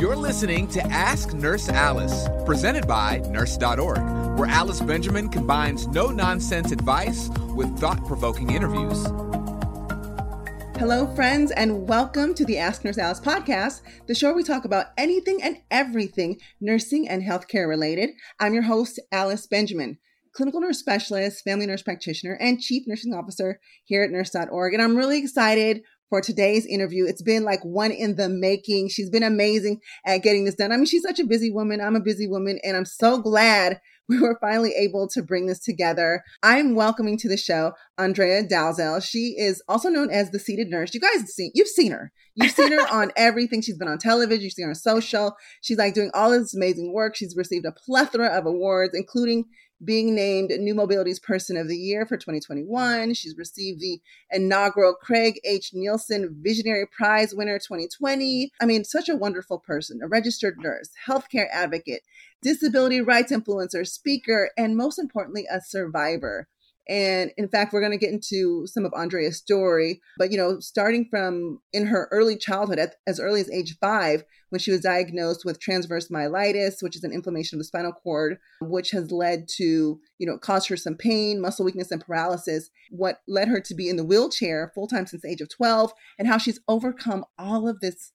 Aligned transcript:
You're 0.00 0.16
listening 0.16 0.66
to 0.68 0.82
Ask 0.86 1.34
Nurse 1.34 1.68
Alice, 1.68 2.26
presented 2.46 2.88
by 2.88 3.18
Nurse.org, 3.28 3.98
where 4.38 4.48
Alice 4.48 4.80
Benjamin 4.80 5.28
combines 5.28 5.86
no 5.88 6.06
nonsense 6.06 6.72
advice 6.72 7.28
with 7.54 7.78
thought 7.78 8.06
provoking 8.06 8.48
interviews. 8.48 9.04
Hello, 10.78 11.06
friends, 11.14 11.50
and 11.50 11.86
welcome 11.86 12.32
to 12.32 12.46
the 12.46 12.56
Ask 12.56 12.82
Nurse 12.82 12.96
Alice 12.96 13.20
podcast, 13.20 13.82
the 14.06 14.14
show 14.14 14.28
where 14.28 14.36
we 14.36 14.42
talk 14.42 14.64
about 14.64 14.86
anything 14.96 15.42
and 15.42 15.58
everything 15.70 16.40
nursing 16.62 17.06
and 17.06 17.22
healthcare 17.22 17.68
related. 17.68 18.08
I'm 18.40 18.54
your 18.54 18.62
host, 18.62 18.98
Alice 19.12 19.46
Benjamin, 19.46 19.98
clinical 20.32 20.62
nurse 20.62 20.78
specialist, 20.78 21.44
family 21.44 21.66
nurse 21.66 21.82
practitioner, 21.82 22.38
and 22.40 22.58
chief 22.58 22.84
nursing 22.86 23.12
officer 23.12 23.60
here 23.84 24.02
at 24.02 24.10
nurse.org. 24.10 24.72
And 24.72 24.82
I'm 24.82 24.96
really 24.96 25.18
excited 25.18 25.82
for 26.10 26.20
today's 26.20 26.66
interview. 26.66 27.06
It's 27.06 27.22
been 27.22 27.44
like 27.44 27.64
one 27.64 27.92
in 27.92 28.16
the 28.16 28.28
making. 28.28 28.88
She's 28.88 29.08
been 29.08 29.22
amazing 29.22 29.80
at 30.04 30.18
getting 30.18 30.44
this 30.44 30.56
done. 30.56 30.72
I 30.72 30.76
mean, 30.76 30.84
she's 30.84 31.04
such 31.04 31.20
a 31.20 31.26
busy 31.26 31.50
woman. 31.50 31.80
I'm 31.80 31.96
a 31.96 32.00
busy 32.00 32.26
woman, 32.26 32.58
and 32.62 32.76
I'm 32.76 32.84
so 32.84 33.18
glad 33.18 33.80
we 34.10 34.18
were 34.18 34.36
finally 34.40 34.72
able 34.76 35.08
to 35.08 35.22
bring 35.22 35.46
this 35.46 35.60
together. 35.60 36.24
I'm 36.42 36.74
welcoming 36.74 37.16
to 37.18 37.28
the 37.28 37.36
show 37.36 37.72
Andrea 37.96 38.42
Dalzell. 38.42 39.02
She 39.02 39.36
is 39.38 39.62
also 39.68 39.88
known 39.88 40.10
as 40.10 40.32
the 40.32 40.40
seated 40.40 40.68
nurse. 40.68 40.92
You 40.92 41.00
guys 41.00 41.32
see, 41.32 41.52
you've 41.54 41.68
seen 41.68 41.92
her. 41.92 42.10
You've 42.34 42.50
seen 42.50 42.72
her 42.72 42.92
on 42.92 43.12
everything. 43.16 43.62
She's 43.62 43.78
been 43.78 43.86
on 43.86 43.98
television. 43.98 44.42
You've 44.42 44.52
seen 44.52 44.64
her 44.64 44.72
on 44.72 44.74
social. 44.74 45.36
She's 45.62 45.78
like 45.78 45.94
doing 45.94 46.10
all 46.12 46.30
this 46.30 46.54
amazing 46.54 46.92
work. 46.92 47.14
She's 47.14 47.36
received 47.36 47.66
a 47.66 47.72
plethora 47.72 48.36
of 48.36 48.46
awards, 48.46 48.96
including 48.96 49.44
being 49.84 50.14
named 50.14 50.50
New 50.50 50.74
Mobility's 50.74 51.18
Person 51.18 51.56
of 51.56 51.68
the 51.68 51.76
Year 51.76 52.04
for 52.06 52.16
2021. 52.16 53.08
Mm. 53.08 53.16
She's 53.16 53.36
received 53.36 53.80
the 53.80 54.00
inaugural 54.30 54.94
Craig 54.94 55.40
H. 55.44 55.72
Neilsen 55.74 56.28
Visionary 56.42 56.86
Prize 56.86 57.34
winner 57.34 57.58
2020. 57.58 58.52
I 58.60 58.66
mean, 58.66 58.84
such 58.84 59.08
a 59.08 59.16
wonderful 59.16 59.58
person, 59.58 60.00
a 60.02 60.08
registered 60.08 60.58
nurse, 60.58 60.90
healthcare 61.06 61.48
advocate, 61.50 62.02
disability 62.42 63.00
rights 63.00 63.32
influencer, 63.32 63.86
speaker, 63.86 64.50
and 64.56 64.76
most 64.76 64.98
importantly, 64.98 65.46
a 65.50 65.60
survivor. 65.60 66.48
And 66.90 67.30
in 67.36 67.48
fact, 67.48 67.72
we're 67.72 67.80
going 67.80 67.96
to 67.96 68.04
get 68.04 68.12
into 68.12 68.66
some 68.66 68.84
of 68.84 68.92
Andrea's 68.92 69.38
story. 69.38 70.00
But, 70.18 70.32
you 70.32 70.36
know, 70.36 70.58
starting 70.58 71.06
from 71.08 71.60
in 71.72 71.86
her 71.86 72.08
early 72.10 72.36
childhood, 72.36 72.80
at, 72.80 72.96
as 73.06 73.20
early 73.20 73.40
as 73.40 73.48
age 73.48 73.76
five, 73.80 74.24
when 74.48 74.58
she 74.58 74.72
was 74.72 74.80
diagnosed 74.80 75.44
with 75.44 75.60
transverse 75.60 76.08
myelitis, 76.08 76.82
which 76.82 76.96
is 76.96 77.04
an 77.04 77.12
inflammation 77.12 77.56
of 77.56 77.60
the 77.60 77.64
spinal 77.64 77.92
cord, 77.92 78.38
which 78.60 78.90
has 78.90 79.12
led 79.12 79.46
to, 79.56 80.00
you 80.18 80.26
know, 80.26 80.36
caused 80.36 80.68
her 80.68 80.76
some 80.76 80.96
pain, 80.96 81.40
muscle 81.40 81.64
weakness, 81.64 81.92
and 81.92 82.04
paralysis. 82.04 82.70
What 82.90 83.20
led 83.28 83.46
her 83.46 83.60
to 83.60 83.74
be 83.74 83.88
in 83.88 83.94
the 83.94 84.04
wheelchair 84.04 84.72
full 84.74 84.88
time 84.88 85.06
since 85.06 85.22
the 85.22 85.30
age 85.30 85.40
of 85.40 85.48
12, 85.48 85.92
and 86.18 86.26
how 86.26 86.38
she's 86.38 86.58
overcome 86.66 87.24
all 87.38 87.68
of 87.68 87.78
this 87.78 88.10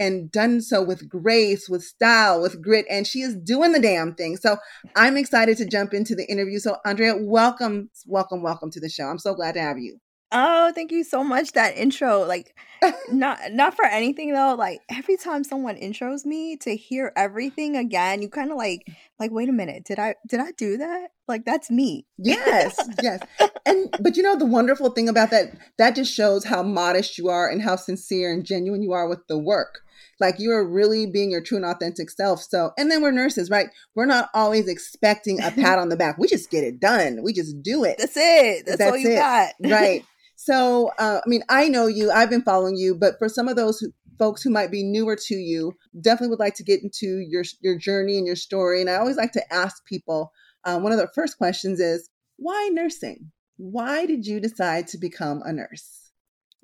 and 0.00 0.32
done 0.32 0.62
so 0.62 0.82
with 0.82 1.08
grace, 1.08 1.68
with 1.68 1.84
style, 1.84 2.40
with 2.40 2.60
grit, 2.60 2.86
and 2.90 3.06
she 3.06 3.20
is 3.20 3.36
doing 3.36 3.72
the 3.72 3.78
damn 3.78 4.14
thing. 4.14 4.38
So 4.38 4.56
I'm 4.96 5.16
excited 5.16 5.58
to 5.58 5.66
jump 5.66 5.92
into 5.92 6.14
the 6.14 6.28
interview. 6.28 6.58
So 6.58 6.78
Andrea, 6.84 7.14
welcome, 7.16 7.90
welcome, 8.06 8.42
welcome 8.42 8.70
to 8.72 8.80
the 8.80 8.88
show. 8.88 9.04
I'm 9.04 9.18
so 9.18 9.34
glad 9.34 9.52
to 9.52 9.60
have 9.60 9.78
you. 9.78 10.00
Oh, 10.32 10.70
thank 10.72 10.92
you 10.92 11.02
so 11.02 11.24
much. 11.24 11.52
That 11.52 11.76
intro, 11.76 12.24
like, 12.24 12.54
not 13.10 13.38
not 13.50 13.74
for 13.74 13.84
anything 13.84 14.32
though. 14.32 14.54
Like 14.54 14.80
every 14.88 15.16
time 15.16 15.42
someone 15.44 15.76
intros 15.76 16.24
me 16.24 16.56
to 16.58 16.76
hear 16.76 17.12
everything 17.16 17.76
again, 17.76 18.22
you 18.22 18.28
kind 18.28 18.50
of 18.50 18.56
like, 18.56 18.86
like, 19.18 19.32
wait 19.32 19.48
a 19.48 19.52
minute, 19.52 19.84
did 19.84 19.98
I 19.98 20.14
did 20.28 20.40
I 20.40 20.52
do 20.52 20.78
that? 20.78 21.08
Like 21.26 21.44
that's 21.44 21.70
me. 21.70 22.06
Yes, 22.16 22.78
yes. 23.02 23.20
And 23.66 23.94
but 24.00 24.16
you 24.16 24.22
know 24.22 24.36
the 24.36 24.46
wonderful 24.46 24.90
thing 24.90 25.08
about 25.08 25.30
that, 25.30 25.52
that 25.78 25.96
just 25.96 26.14
shows 26.14 26.44
how 26.44 26.62
modest 26.62 27.18
you 27.18 27.28
are 27.28 27.48
and 27.48 27.60
how 27.60 27.76
sincere 27.76 28.32
and 28.32 28.44
genuine 28.44 28.82
you 28.82 28.92
are 28.92 29.08
with 29.08 29.26
the 29.26 29.38
work. 29.38 29.80
Like 30.20 30.36
you 30.38 30.50
are 30.52 30.66
really 30.66 31.06
being 31.06 31.30
your 31.30 31.42
true 31.42 31.56
and 31.56 31.66
authentic 31.66 32.10
self. 32.10 32.42
So, 32.42 32.72
and 32.78 32.90
then 32.90 33.02
we're 33.02 33.10
nurses, 33.10 33.50
right? 33.50 33.68
We're 33.94 34.06
not 34.06 34.28
always 34.34 34.68
expecting 34.68 35.42
a 35.42 35.50
pat 35.50 35.78
on 35.78 35.88
the 35.88 35.96
back. 35.96 36.18
We 36.18 36.28
just 36.28 36.50
get 36.50 36.64
it 36.64 36.80
done. 36.80 37.20
We 37.22 37.32
just 37.32 37.62
do 37.62 37.84
it. 37.84 37.96
That's 37.98 38.16
it. 38.16 38.66
That's, 38.66 38.78
That's 38.78 38.90
all 38.90 38.96
you 38.96 39.10
it. 39.10 39.16
got. 39.16 39.52
right. 39.64 40.04
So, 40.42 40.90
uh, 40.98 41.20
I 41.22 41.28
mean, 41.28 41.42
I 41.50 41.68
know 41.68 41.86
you, 41.86 42.10
I've 42.10 42.30
been 42.30 42.40
following 42.40 42.74
you, 42.74 42.94
but 42.94 43.16
for 43.18 43.28
some 43.28 43.46
of 43.46 43.56
those 43.56 43.78
who, 43.78 43.92
folks 44.18 44.40
who 44.42 44.48
might 44.48 44.70
be 44.70 44.82
newer 44.82 45.14
to 45.14 45.34
you, 45.34 45.74
definitely 46.00 46.28
would 46.28 46.38
like 46.38 46.54
to 46.54 46.64
get 46.64 46.82
into 46.82 47.18
your 47.28 47.44
your 47.60 47.76
journey 47.76 48.16
and 48.16 48.26
your 48.26 48.36
story. 48.36 48.80
And 48.80 48.88
I 48.88 48.94
always 48.94 49.18
like 49.18 49.32
to 49.32 49.52
ask 49.52 49.84
people. 49.84 50.32
Uh, 50.64 50.78
one 50.78 50.92
of 50.92 50.98
the 50.98 51.10
first 51.14 51.36
questions 51.36 51.78
is, 51.78 52.08
why 52.38 52.70
nursing? 52.72 53.32
Why 53.58 54.06
did 54.06 54.24
you 54.24 54.40
decide 54.40 54.88
to 54.88 54.98
become 54.98 55.42
a 55.44 55.52
nurse? 55.52 55.99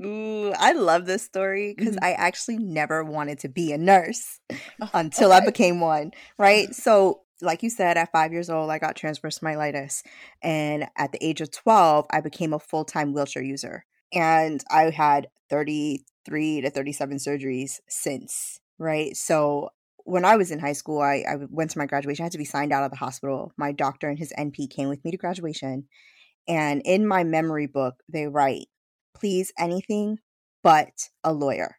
Ooh, 0.05 0.53
I 0.53 0.73
love 0.73 1.07
this 1.07 1.23
story 1.23 1.75
because 1.77 1.97
mm-hmm. 1.97 2.05
I 2.05 2.13
actually 2.13 2.59
never 2.59 3.03
wanted 3.03 3.39
to 3.41 3.49
be 3.49 3.73
a 3.73 3.79
nurse 3.79 4.41
oh, 4.81 4.91
until 4.95 5.33
okay. 5.33 5.43
I 5.43 5.47
became 5.47 5.81
one. 5.81 6.13
Right. 6.39 6.69
So 6.75 7.23
like 7.43 7.63
you 7.63 7.71
said, 7.71 7.97
at 7.97 8.13
five 8.13 8.33
years 8.33 8.49
old, 8.49 8.71
I 8.71 8.79
got 8.79 8.97
transverse 8.97 9.41
myelitis. 9.41 10.03
And 10.43 10.87
at 10.97 11.13
the 11.13 11.25
age 11.25 11.41
of 11.41 11.51
12, 11.51 12.07
I 12.11 12.21
became 12.21 12.53
a 12.53 12.59
full 12.59 12.85
time 12.85 13.13
wheelchair 13.13 13.43
user. 13.43 13.85
And 14.13 14.63
I 14.71 14.91
had 14.91 15.29
33 15.51 16.63
to 16.63 16.71
37 16.71 17.19
surgeries 17.19 17.81
since, 17.89 18.61
right? 18.79 19.17
So 19.17 19.71
when 20.05 20.25
I 20.25 20.37
was 20.37 20.51
in 20.51 20.61
high 20.61 20.73
school, 20.73 21.01
I, 21.01 21.25
I 21.29 21.37
went 21.51 21.73
to 21.73 21.79
my 21.79 21.87
graduation. 21.87 22.23
I 22.23 22.27
had 22.27 22.33
to 22.33 22.39
be 22.39 22.45
signed 22.45 22.73
out 22.73 22.85
of 22.85 22.91
the 22.91 22.97
hospital. 22.97 23.53
My 23.57 23.73
doctor 23.73 24.09
and 24.09 24.19
his 24.19 24.33
NP 24.39 24.71
came 24.71 24.89
with 24.89 25.05
me 25.05 25.11
to 25.11 25.17
graduation. 25.17 25.89
And 26.49 26.81
in 26.85 27.07
my 27.07 27.25
memory 27.25 27.67
book, 27.67 28.03
they 28.09 28.29
write, 28.29 28.69
please 29.19 29.53
anything 29.59 30.19
but 30.63 31.09
a 31.25 31.33
lawyer 31.33 31.77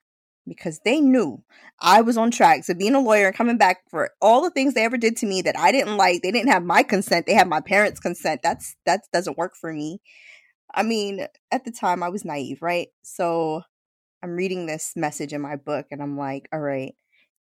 because 0.47 0.79
they 0.85 1.01
knew 1.01 1.43
I 1.79 2.01
was 2.01 2.17
on 2.17 2.31
track 2.31 2.65
to 2.65 2.75
being 2.75 2.95
a 2.95 3.01
lawyer 3.01 3.27
and 3.27 3.35
coming 3.35 3.57
back 3.57 3.81
for 3.89 4.11
all 4.21 4.41
the 4.41 4.49
things 4.49 4.73
they 4.73 4.85
ever 4.85 4.97
did 4.97 5.17
to 5.17 5.25
me 5.25 5.41
that 5.41 5.57
I 5.57 5.71
didn't 5.71 5.97
like. 5.97 6.21
They 6.21 6.31
didn't 6.31 6.51
have 6.51 6.63
my 6.63 6.83
consent. 6.83 7.25
They 7.25 7.33
had 7.33 7.49
my 7.49 7.59
parents' 7.59 7.99
consent. 7.99 8.41
That's 8.43 8.75
that 8.85 9.01
doesn't 9.11 9.37
work 9.37 9.55
for 9.55 9.73
me. 9.73 9.99
I 10.73 10.83
mean, 10.83 11.25
at 11.51 11.65
the 11.65 11.71
time 11.71 12.03
I 12.03 12.09
was 12.09 12.25
naive, 12.25 12.61
right? 12.61 12.87
So 13.03 13.61
I'm 14.23 14.35
reading 14.35 14.65
this 14.65 14.93
message 14.95 15.33
in 15.33 15.41
my 15.41 15.55
book 15.55 15.87
and 15.91 16.01
I'm 16.01 16.17
like, 16.17 16.47
all 16.51 16.59
right, 16.59 16.93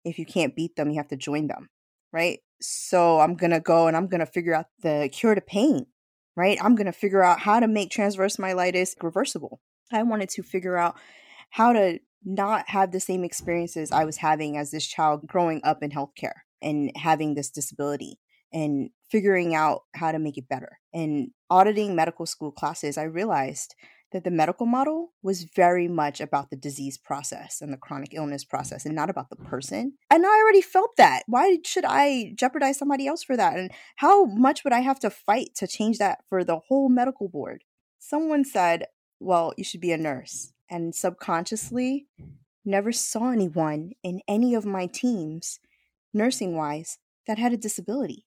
if 0.04 0.18
you 0.18 0.26
can't 0.26 0.56
beat 0.56 0.76
them, 0.76 0.90
you 0.90 0.96
have 0.96 1.08
to 1.08 1.16
join 1.16 1.46
them, 1.46 1.68
right? 2.12 2.40
So 2.60 3.20
I'm 3.20 3.34
going 3.34 3.50
to 3.50 3.60
go 3.60 3.86
and 3.86 3.96
I'm 3.96 4.08
going 4.08 4.20
to 4.20 4.26
figure 4.26 4.54
out 4.54 4.66
the 4.82 5.08
cure 5.12 5.34
to 5.34 5.40
pain, 5.40 5.86
right? 6.36 6.58
I'm 6.62 6.74
going 6.74 6.86
to 6.86 6.92
figure 6.92 7.22
out 7.22 7.40
how 7.40 7.60
to 7.60 7.68
make 7.68 7.90
transverse 7.90 8.36
myelitis 8.36 8.94
reversible. 9.02 9.60
I 9.92 10.02
wanted 10.02 10.28
to 10.30 10.42
figure 10.42 10.76
out 10.76 10.96
how 11.50 11.72
to 11.72 11.98
not 12.24 12.68
have 12.68 12.92
the 12.92 13.00
same 13.00 13.24
experiences 13.24 13.92
I 13.92 14.04
was 14.04 14.18
having 14.18 14.56
as 14.56 14.70
this 14.70 14.86
child 14.86 15.26
growing 15.26 15.60
up 15.64 15.82
in 15.82 15.90
healthcare 15.90 16.42
and 16.60 16.92
having 16.96 17.34
this 17.34 17.50
disability 17.50 18.18
and 18.52 18.90
figuring 19.10 19.54
out 19.54 19.82
how 19.94 20.12
to 20.12 20.18
make 20.18 20.38
it 20.38 20.48
better. 20.48 20.78
And 20.92 21.30
auditing 21.50 21.96
medical 21.96 22.26
school 22.26 22.52
classes, 22.52 22.96
I 22.96 23.04
realized 23.04 23.74
that 24.12 24.24
the 24.24 24.30
medical 24.30 24.66
model 24.66 25.12
was 25.22 25.44
very 25.44 25.88
much 25.88 26.20
about 26.20 26.50
the 26.50 26.56
disease 26.56 26.98
process 26.98 27.60
and 27.60 27.72
the 27.72 27.78
chronic 27.78 28.12
illness 28.12 28.44
process 28.44 28.84
and 28.84 28.94
not 28.94 29.08
about 29.10 29.30
the 29.30 29.36
person. 29.36 29.94
And 30.10 30.26
I 30.26 30.28
already 30.28 30.60
felt 30.60 30.96
that. 30.98 31.22
Why 31.26 31.58
should 31.64 31.86
I 31.86 32.34
jeopardize 32.36 32.78
somebody 32.78 33.06
else 33.06 33.24
for 33.24 33.36
that? 33.36 33.58
And 33.58 33.70
how 33.96 34.26
much 34.26 34.64
would 34.64 34.72
I 34.72 34.80
have 34.80 35.00
to 35.00 35.10
fight 35.10 35.54
to 35.56 35.66
change 35.66 35.98
that 35.98 36.20
for 36.28 36.44
the 36.44 36.58
whole 36.68 36.90
medical 36.90 37.28
board? 37.28 37.64
Someone 37.98 38.44
said, 38.44 38.86
well, 39.22 39.52
you 39.56 39.64
should 39.64 39.80
be 39.80 39.92
a 39.92 39.98
nurse 39.98 40.52
and 40.70 40.94
subconsciously 40.94 42.06
never 42.64 42.92
saw 42.92 43.30
anyone 43.30 43.92
in 44.02 44.20
any 44.28 44.54
of 44.54 44.64
my 44.64 44.86
teams, 44.86 45.58
nursing 46.14 46.56
wise, 46.56 46.98
that 47.26 47.38
had 47.38 47.52
a 47.52 47.56
disability. 47.56 48.26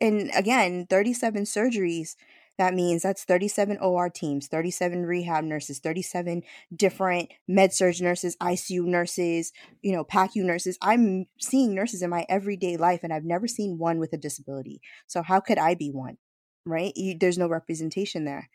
And 0.00 0.30
again, 0.34 0.86
37 0.88 1.44
surgeries, 1.44 2.16
that 2.58 2.74
means 2.74 3.02
that's 3.02 3.24
37 3.24 3.78
OR 3.78 4.10
teams, 4.10 4.46
37 4.46 5.06
rehab 5.06 5.44
nurses, 5.44 5.78
37 5.78 6.42
different 6.74 7.30
med 7.48 7.72
surge 7.72 8.00
nurses, 8.00 8.36
ICU 8.36 8.84
nurses, 8.84 9.52
you 9.82 9.92
know, 9.92 10.04
PACU 10.04 10.42
nurses. 10.44 10.78
I'm 10.82 11.26
seeing 11.38 11.74
nurses 11.74 12.02
in 12.02 12.10
my 12.10 12.26
everyday 12.28 12.76
life 12.76 13.00
and 13.02 13.12
I've 13.12 13.24
never 13.24 13.46
seen 13.46 13.78
one 13.78 13.98
with 13.98 14.12
a 14.12 14.18
disability. 14.18 14.80
So 15.06 15.22
how 15.22 15.40
could 15.40 15.58
I 15.58 15.74
be 15.74 15.90
one? 15.90 16.18
Right? 16.66 16.92
You, 16.96 17.16
there's 17.18 17.38
no 17.38 17.48
representation 17.48 18.24
there. 18.24 18.50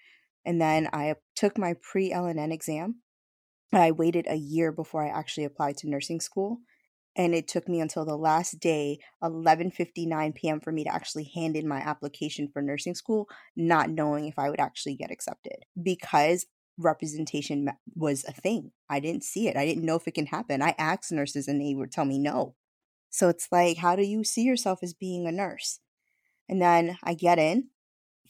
And 0.45 0.61
then 0.61 0.89
I 0.93 1.15
took 1.35 1.57
my 1.57 1.75
pre 1.81 2.11
LNN 2.11 2.51
exam 2.53 3.01
I 3.73 3.91
waited 3.91 4.27
a 4.27 4.35
year 4.35 4.71
before 4.71 5.03
I 5.03 5.09
actually 5.09 5.45
applied 5.45 5.77
to 5.77 5.89
nursing 5.89 6.21
school. 6.21 6.59
And 7.17 7.33
it 7.33 7.47
took 7.47 7.69
me 7.69 7.79
until 7.79 8.05
the 8.05 8.17
last 8.17 8.59
day, 8.59 8.99
11:59 9.23 10.35
p.m. 10.35 10.59
for 10.59 10.71
me 10.71 10.83
to 10.83 10.93
actually 10.93 11.31
hand 11.33 11.55
in 11.55 11.67
my 11.67 11.77
application 11.77 12.49
for 12.51 12.61
nursing 12.61 12.93
school, 12.93 13.27
not 13.55 13.89
knowing 13.89 14.27
if 14.27 14.37
I 14.37 14.49
would 14.49 14.59
actually 14.59 14.95
get 14.95 15.11
accepted 15.11 15.63
because 15.81 16.45
representation 16.77 17.69
was 17.95 18.25
a 18.25 18.33
thing. 18.33 18.71
I 18.89 18.99
didn't 18.99 19.23
see 19.23 19.47
it. 19.47 19.55
I 19.55 19.65
didn't 19.65 19.85
know 19.85 19.95
if 19.95 20.07
it 20.07 20.13
can 20.13 20.25
happen. 20.25 20.61
I 20.61 20.75
asked 20.77 21.11
nurses 21.11 21.47
and 21.47 21.61
they 21.61 21.73
would 21.73 21.91
tell 21.91 22.03
me 22.03 22.19
no. 22.19 22.55
So 23.09 23.29
it's 23.29 23.47
like, 23.49 23.77
how 23.77 23.95
do 23.95 24.03
you 24.03 24.25
see 24.25 24.41
yourself 24.43 24.79
as 24.83 24.93
being 24.93 25.25
a 25.25 25.31
nurse? 25.31 25.79
And 26.49 26.61
then 26.61 26.97
I 27.01 27.13
get 27.13 27.39
in, 27.39 27.69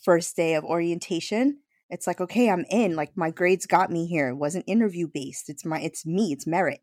first 0.04 0.36
day 0.36 0.54
of 0.54 0.64
orientation, 0.64 1.62
it's 1.90 2.08
like 2.08 2.20
okay 2.20 2.50
i'm 2.50 2.66
in 2.70 2.96
like 2.96 3.16
my 3.16 3.30
grades 3.30 3.66
got 3.66 3.92
me 3.92 4.06
here 4.08 4.30
it 4.30 4.36
wasn't 4.36 4.64
interview 4.68 5.08
based 5.12 5.50
it's 5.50 5.66
my 5.66 5.80
it's 5.80 6.06
me 6.06 6.32
it's 6.32 6.48
merit 6.48 6.82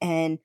and 0.00 0.38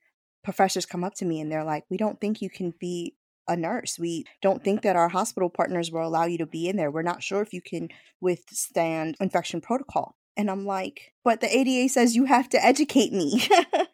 professors 0.48 0.86
come 0.86 1.04
up 1.04 1.14
to 1.14 1.26
me 1.26 1.42
and 1.42 1.52
they're 1.52 1.66
like, 1.66 1.84
We 1.90 1.98
don't 1.98 2.22
think 2.22 2.42
you 2.42 2.50
can 2.50 2.74
be 2.80 3.16
a 3.50 3.58
nurse. 3.58 4.00
We 4.00 4.24
don't 4.42 4.64
think 4.64 4.82
that 4.82 4.96
our 4.96 5.10
hospital 5.10 5.50
partners 5.50 5.92
will 5.92 6.08
allow 6.08 6.24
you 6.24 6.38
to 6.38 6.46
be 6.46 6.70
in 6.70 6.78
there. 6.78 6.90
We're 6.90 7.02
not 7.02 7.22
sure 7.22 7.42
if 7.42 7.52
you 7.52 7.62
can 7.62 7.90
withstand 8.22 9.18
infection 9.20 9.60
protocol. 9.60 10.16
And 10.38 10.50
I'm 10.50 10.66
like, 10.66 11.12
But 11.26 11.42
the 11.42 11.54
ADA 11.54 11.90
says 11.90 12.16
you 12.16 12.26
have 12.26 12.48
to 12.50 12.66
educate 12.66 13.12
me. 13.12 13.44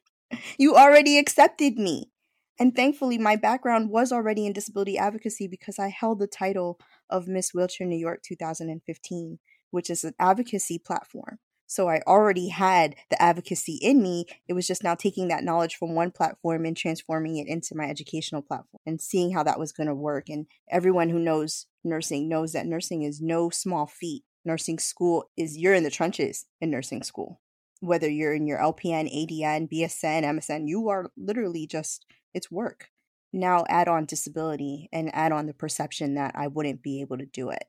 you 0.59 0.75
already 0.75 1.17
accepted 1.17 1.79
me. 1.79 2.11
And 2.59 2.75
thankfully, 2.75 3.17
my 3.17 3.35
background 3.35 3.89
was 3.89 4.11
already 4.11 4.45
in 4.45 4.53
disability 4.53 4.95
advocacy 4.95 5.47
because 5.47 5.79
I 5.79 5.87
held 5.87 6.19
the 6.19 6.27
title 6.27 6.79
of 7.09 7.27
Miss 7.27 7.51
Wheelchair 7.51 7.87
New 7.87 7.97
York 7.97 8.21
2015, 8.23 9.39
which 9.73 9.89
is 9.89 10.03
an 10.03 10.13
advocacy 10.19 10.77
platform. 10.77 11.39
So 11.65 11.89
I 11.89 12.01
already 12.05 12.49
had 12.49 12.95
the 13.09 13.19
advocacy 13.19 13.79
in 13.81 14.03
me. 14.03 14.25
It 14.47 14.53
was 14.53 14.67
just 14.67 14.83
now 14.83 14.93
taking 14.93 15.29
that 15.29 15.43
knowledge 15.43 15.75
from 15.75 15.95
one 15.95 16.11
platform 16.11 16.65
and 16.65 16.77
transforming 16.77 17.37
it 17.37 17.47
into 17.47 17.75
my 17.75 17.85
educational 17.85 18.43
platform 18.43 18.79
and 18.85 19.01
seeing 19.01 19.31
how 19.31 19.41
that 19.41 19.57
was 19.57 19.71
going 19.71 19.87
to 19.87 19.95
work. 19.95 20.29
And 20.29 20.45
everyone 20.69 21.09
who 21.09 21.17
knows 21.17 21.65
nursing 21.83 22.29
knows 22.29 22.53
that 22.53 22.67
nursing 22.67 23.01
is 23.01 23.19
no 23.19 23.49
small 23.49 23.87
feat. 23.87 24.23
Nursing 24.45 24.77
school 24.77 25.31
is 25.35 25.57
you're 25.57 25.73
in 25.73 25.83
the 25.83 25.89
trenches 25.89 26.45
in 26.61 26.69
nursing 26.69 27.01
school. 27.01 27.41
Whether 27.79 28.07
you're 28.07 28.35
in 28.35 28.45
your 28.45 28.59
LPN, 28.59 29.11
ADN, 29.11 29.67
BSN, 29.73 30.23
MSN, 30.23 30.67
you 30.67 30.89
are 30.89 31.09
literally 31.17 31.65
just, 31.65 32.05
it's 32.35 32.51
work. 32.51 32.89
Now 33.31 33.63
add 33.67 33.87
on 33.87 34.05
disability 34.05 34.89
and 34.93 35.09
add 35.15 35.31
on 35.31 35.47
the 35.47 35.55
perception 35.55 36.13
that 36.13 36.35
I 36.35 36.49
wouldn't 36.49 36.83
be 36.83 37.01
able 37.01 37.17
to 37.17 37.25
do 37.25 37.49
it 37.49 37.63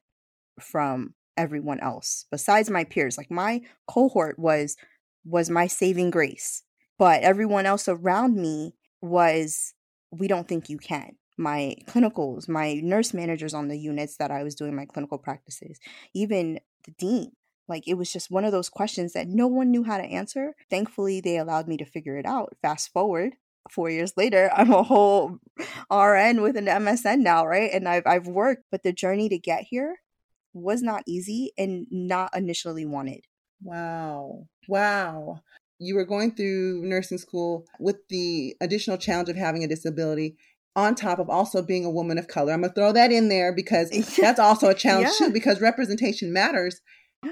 from 0.61 1.15
everyone 1.37 1.81
else 1.81 2.27
besides 2.31 2.71
my 2.71 2.85
peers 2.85 3.17
like 3.19 3.31
my 3.31 3.61
cohort 3.87 4.39
was 4.39 4.77
was 5.25 5.51
my 5.51 5.67
saving 5.67 6.11
grace 6.11 6.63
but 6.99 7.23
everyone 7.23 7.67
else 7.67 7.89
around 7.89 8.37
me 8.37 8.75
was 9.01 9.75
we 10.11 10.29
don't 10.29 10.47
think 10.47 10.69
you 10.69 10.79
can. 10.79 11.17
My 11.37 11.75
clinicals 11.89 12.49
my 12.49 12.75
nurse 12.75 13.13
managers 13.13 13.55
on 13.55 13.67
the 13.67 13.79
units 13.79 14.17
that 14.19 14.31
i 14.31 14.45
was 14.45 14.55
doing 14.55 14.77
my 14.77 14.85
clinical 14.85 15.19
practices 15.19 15.81
even 16.15 16.61
the 16.85 16.93
dean 16.93 17.33
like 17.67 17.89
it 17.89 17.95
was 17.95 18.13
just 18.13 18.31
one 18.31 18.45
of 18.45 18.53
those 18.53 18.69
questions 18.69 19.15
that 19.15 19.27
no 19.27 19.47
one 19.47 19.71
knew 19.71 19.85
how 19.85 19.97
to 19.97 20.05
answer. 20.05 20.55
Thankfully 20.71 21.21
they 21.21 21.39
allowed 21.39 21.67
me 21.67 21.77
to 21.79 21.85
figure 21.85 22.19
it 22.19 22.27
out. 22.27 22.55
Fast 22.63 22.93
forward 22.93 23.37
four 23.71 23.89
years 23.89 24.13
later 24.19 24.51
i'm 24.57 24.71
a 24.71 24.83
whole 24.83 25.39
rn 25.91 26.43
with 26.43 26.55
an 26.55 26.67
msn 26.67 27.21
now 27.21 27.47
right? 27.47 27.71
And 27.73 27.89
i've, 27.89 28.07
I've 28.07 28.27
worked 28.27 28.65
but 28.71 28.83
the 28.83 28.93
journey 28.93 29.29
to 29.31 29.39
get 29.39 29.63
here 29.63 29.97
was 30.55 30.83
not 30.83 31.03
easy 31.07 31.53
and 31.59 31.87
not 31.91 32.35
initially 32.35 32.87
wanted. 32.87 33.25
Wow. 33.63 34.47
Wow. 34.69 35.41
You 35.79 35.97
were 35.97 36.05
going 36.05 36.35
through 36.35 36.83
nursing 36.85 37.19
school 37.19 37.67
with 37.79 37.97
the 38.09 38.55
additional 38.61 38.97
challenge 38.97 39.29
of 39.29 39.37
having 39.37 39.65
a 39.65 39.69
disability 39.69 40.37
on 40.77 40.95
top 40.95 41.19
of 41.19 41.29
also 41.29 41.63
being 41.63 41.85
a 41.85 41.91
woman 41.91 42.19
of 42.19 42.29
color. 42.29 42.53
I'm 42.53 42.61
going 42.61 42.71
to 42.71 42.75
throw 42.75 42.93
that 42.93 43.13
in 43.13 43.29
there 43.29 43.55
because 43.55 43.91
that's 44.21 44.41
also 44.41 44.69
a 44.69 44.75
challenge 44.75 45.11
yeah. 45.21 45.27
too 45.27 45.33
because 45.33 45.61
representation 45.61 46.33
matters. 46.33 46.81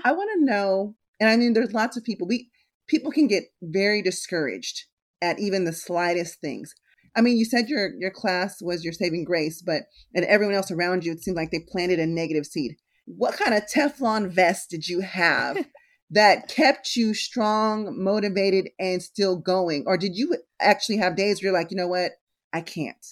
I 0.04 0.12
want 0.12 0.30
to 0.34 0.44
know 0.44 0.96
and 1.20 1.30
I 1.30 1.36
mean 1.36 1.52
there's 1.52 1.72
lots 1.72 1.96
of 1.96 2.04
people 2.04 2.26
we 2.26 2.50
people 2.88 3.12
can 3.12 3.28
get 3.28 3.44
very 3.62 4.02
discouraged 4.02 4.86
at 5.22 5.38
even 5.38 5.64
the 5.64 5.72
slightest 5.72 6.40
things. 6.40 6.74
I 7.14 7.20
mean, 7.20 7.36
you 7.36 7.44
said 7.44 7.68
your 7.68 7.90
your 7.98 8.10
class 8.10 8.60
was 8.60 8.84
your 8.84 8.92
saving 8.92 9.24
grace, 9.24 9.62
but 9.62 9.82
and 10.14 10.24
everyone 10.24 10.56
else 10.56 10.70
around 10.70 11.04
you, 11.04 11.12
it 11.12 11.22
seemed 11.22 11.36
like 11.36 11.50
they 11.50 11.64
planted 11.70 12.00
a 12.00 12.06
negative 12.06 12.46
seed 12.46 12.76
what 13.04 13.36
kind 13.36 13.54
of 13.54 13.64
Teflon 13.66 14.30
vest 14.30 14.70
did 14.70 14.88
you 14.88 15.00
have 15.00 15.64
that 16.10 16.48
kept 16.48 16.94
you 16.94 17.14
strong, 17.14 18.02
motivated, 18.02 18.68
and 18.78 19.02
still 19.02 19.36
going? 19.36 19.84
Or 19.86 19.96
did 19.96 20.16
you 20.16 20.36
actually 20.60 20.98
have 20.98 21.16
days 21.16 21.40
where 21.40 21.50
you're 21.50 21.58
like, 21.58 21.70
you 21.70 21.76
know 21.76 21.88
what, 21.88 22.12
I 22.52 22.60
can't? 22.60 23.04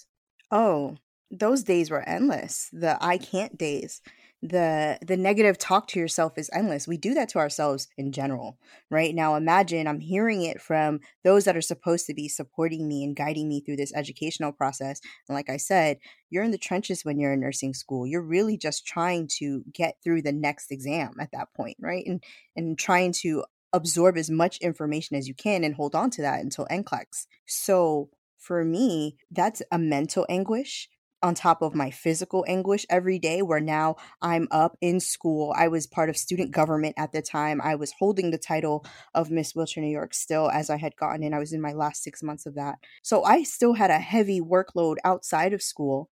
Oh, 0.51 0.97
those 1.31 1.63
days 1.63 1.89
were 1.89 2.07
endless. 2.07 2.69
The 2.71 2.97
I 3.01 3.17
can't 3.17 3.57
days 3.57 4.01
the 4.43 4.97
the 5.05 5.17
negative 5.17 5.57
talk 5.57 5.87
to 5.87 5.99
yourself 5.99 6.37
is 6.37 6.49
endless. 6.51 6.87
We 6.87 6.97
do 6.97 7.13
that 7.13 7.29
to 7.29 7.39
ourselves 7.39 7.87
in 7.97 8.11
general 8.11 8.57
right? 8.89 9.13
Now 9.13 9.35
imagine 9.35 9.87
i'm 9.87 9.99
hearing 9.99 10.41
it 10.41 10.61
from 10.61 10.99
those 11.23 11.45
that 11.45 11.55
are 11.55 11.61
supposed 11.61 12.05
to 12.07 12.13
be 12.13 12.27
supporting 12.27 12.87
me 12.87 13.03
and 13.03 13.15
guiding 13.15 13.47
me 13.47 13.61
through 13.61 13.77
this 13.77 13.93
educational 13.95 14.51
process. 14.51 14.99
And 15.27 15.35
like 15.35 15.49
i 15.49 15.57
said 15.57 15.97
you're 16.29 16.43
in 16.43 16.51
the 16.51 16.57
trenches 16.57 17.03
when 17.05 17.19
you're 17.19 17.33
in 17.33 17.39
nursing 17.41 17.73
school. 17.73 18.07
You're 18.07 18.21
really 18.21 18.57
just 18.57 18.85
trying 18.85 19.27
to 19.39 19.63
get 19.73 19.97
through 20.03 20.21
the 20.23 20.31
next 20.31 20.71
exam 20.71 21.13
at 21.19 21.31
that 21.33 21.53
point 21.55 21.77
right? 21.79 22.03
And 22.05 22.23
and 22.55 22.77
trying 22.77 23.13
to 23.21 23.43
absorb 23.73 24.17
as 24.17 24.29
much 24.29 24.57
information 24.59 25.15
as 25.15 25.27
you 25.27 25.33
can 25.33 25.63
and 25.63 25.75
hold 25.75 25.95
on 25.95 26.09
to 26.11 26.21
that 26.21 26.41
until 26.41 26.67
NCLEX. 26.67 27.25
So 27.45 28.09
for 28.37 28.65
me, 28.65 29.17
that's 29.29 29.61
a 29.71 29.77
mental 29.77 30.25
anguish 30.27 30.89
on 31.23 31.35
top 31.35 31.61
of 31.61 31.75
my 31.75 31.91
physical 31.91 32.43
anguish 32.47 32.85
every 32.89 33.19
day 33.19 33.41
where 33.41 33.59
now 33.59 33.95
I'm 34.21 34.47
up 34.51 34.77
in 34.81 34.99
school. 34.99 35.53
I 35.55 35.67
was 35.67 35.87
part 35.87 36.09
of 36.09 36.17
student 36.17 36.51
government 36.51 36.95
at 36.97 37.11
the 37.11 37.21
time. 37.21 37.61
I 37.61 37.75
was 37.75 37.93
holding 37.99 38.31
the 38.31 38.37
title 38.37 38.85
of 39.13 39.29
Miss 39.31 39.55
Wheelchair 39.55 39.83
New 39.83 39.91
York 39.91 40.13
still 40.13 40.49
as 40.49 40.69
I 40.69 40.77
had 40.77 40.95
gotten 40.95 41.23
in. 41.23 41.33
I 41.33 41.39
was 41.39 41.53
in 41.53 41.61
my 41.61 41.73
last 41.73 42.03
6 42.03 42.23
months 42.23 42.45
of 42.45 42.55
that. 42.55 42.79
So 43.03 43.23
I 43.23 43.43
still 43.43 43.73
had 43.73 43.91
a 43.91 43.99
heavy 43.99 44.41
workload 44.41 44.95
outside 45.03 45.53
of 45.53 45.61
school 45.61 46.09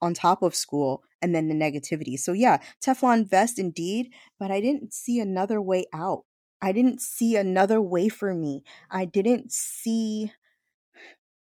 on 0.00 0.14
top 0.14 0.42
of 0.42 0.54
school 0.54 1.02
and 1.20 1.34
then 1.34 1.48
the 1.48 1.54
negativity. 1.54 2.18
So 2.18 2.32
yeah, 2.32 2.58
Teflon 2.84 3.28
vest 3.28 3.58
indeed, 3.58 4.12
but 4.38 4.50
I 4.50 4.60
didn't 4.60 4.92
see 4.92 5.20
another 5.20 5.60
way 5.60 5.86
out. 5.92 6.24
I 6.60 6.72
didn't 6.72 7.00
see 7.00 7.36
another 7.36 7.80
way 7.80 8.08
for 8.08 8.34
me. 8.34 8.62
I 8.90 9.04
didn't 9.04 9.52
see 9.52 10.32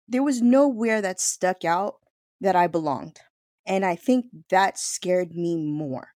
there 0.07 0.23
was 0.23 0.41
nowhere 0.41 1.01
that 1.01 1.19
stuck 1.19 1.65
out 1.65 1.95
that 2.43 2.55
I 2.55 2.67
belonged. 2.67 3.19
And 3.65 3.85
I 3.85 3.95
think 3.95 4.25
that 4.49 4.77
scared 4.77 5.33
me 5.35 5.55
more 5.55 6.09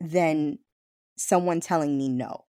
than 0.00 0.58
someone 1.16 1.60
telling 1.60 1.96
me 1.96 2.08
no. 2.08 2.44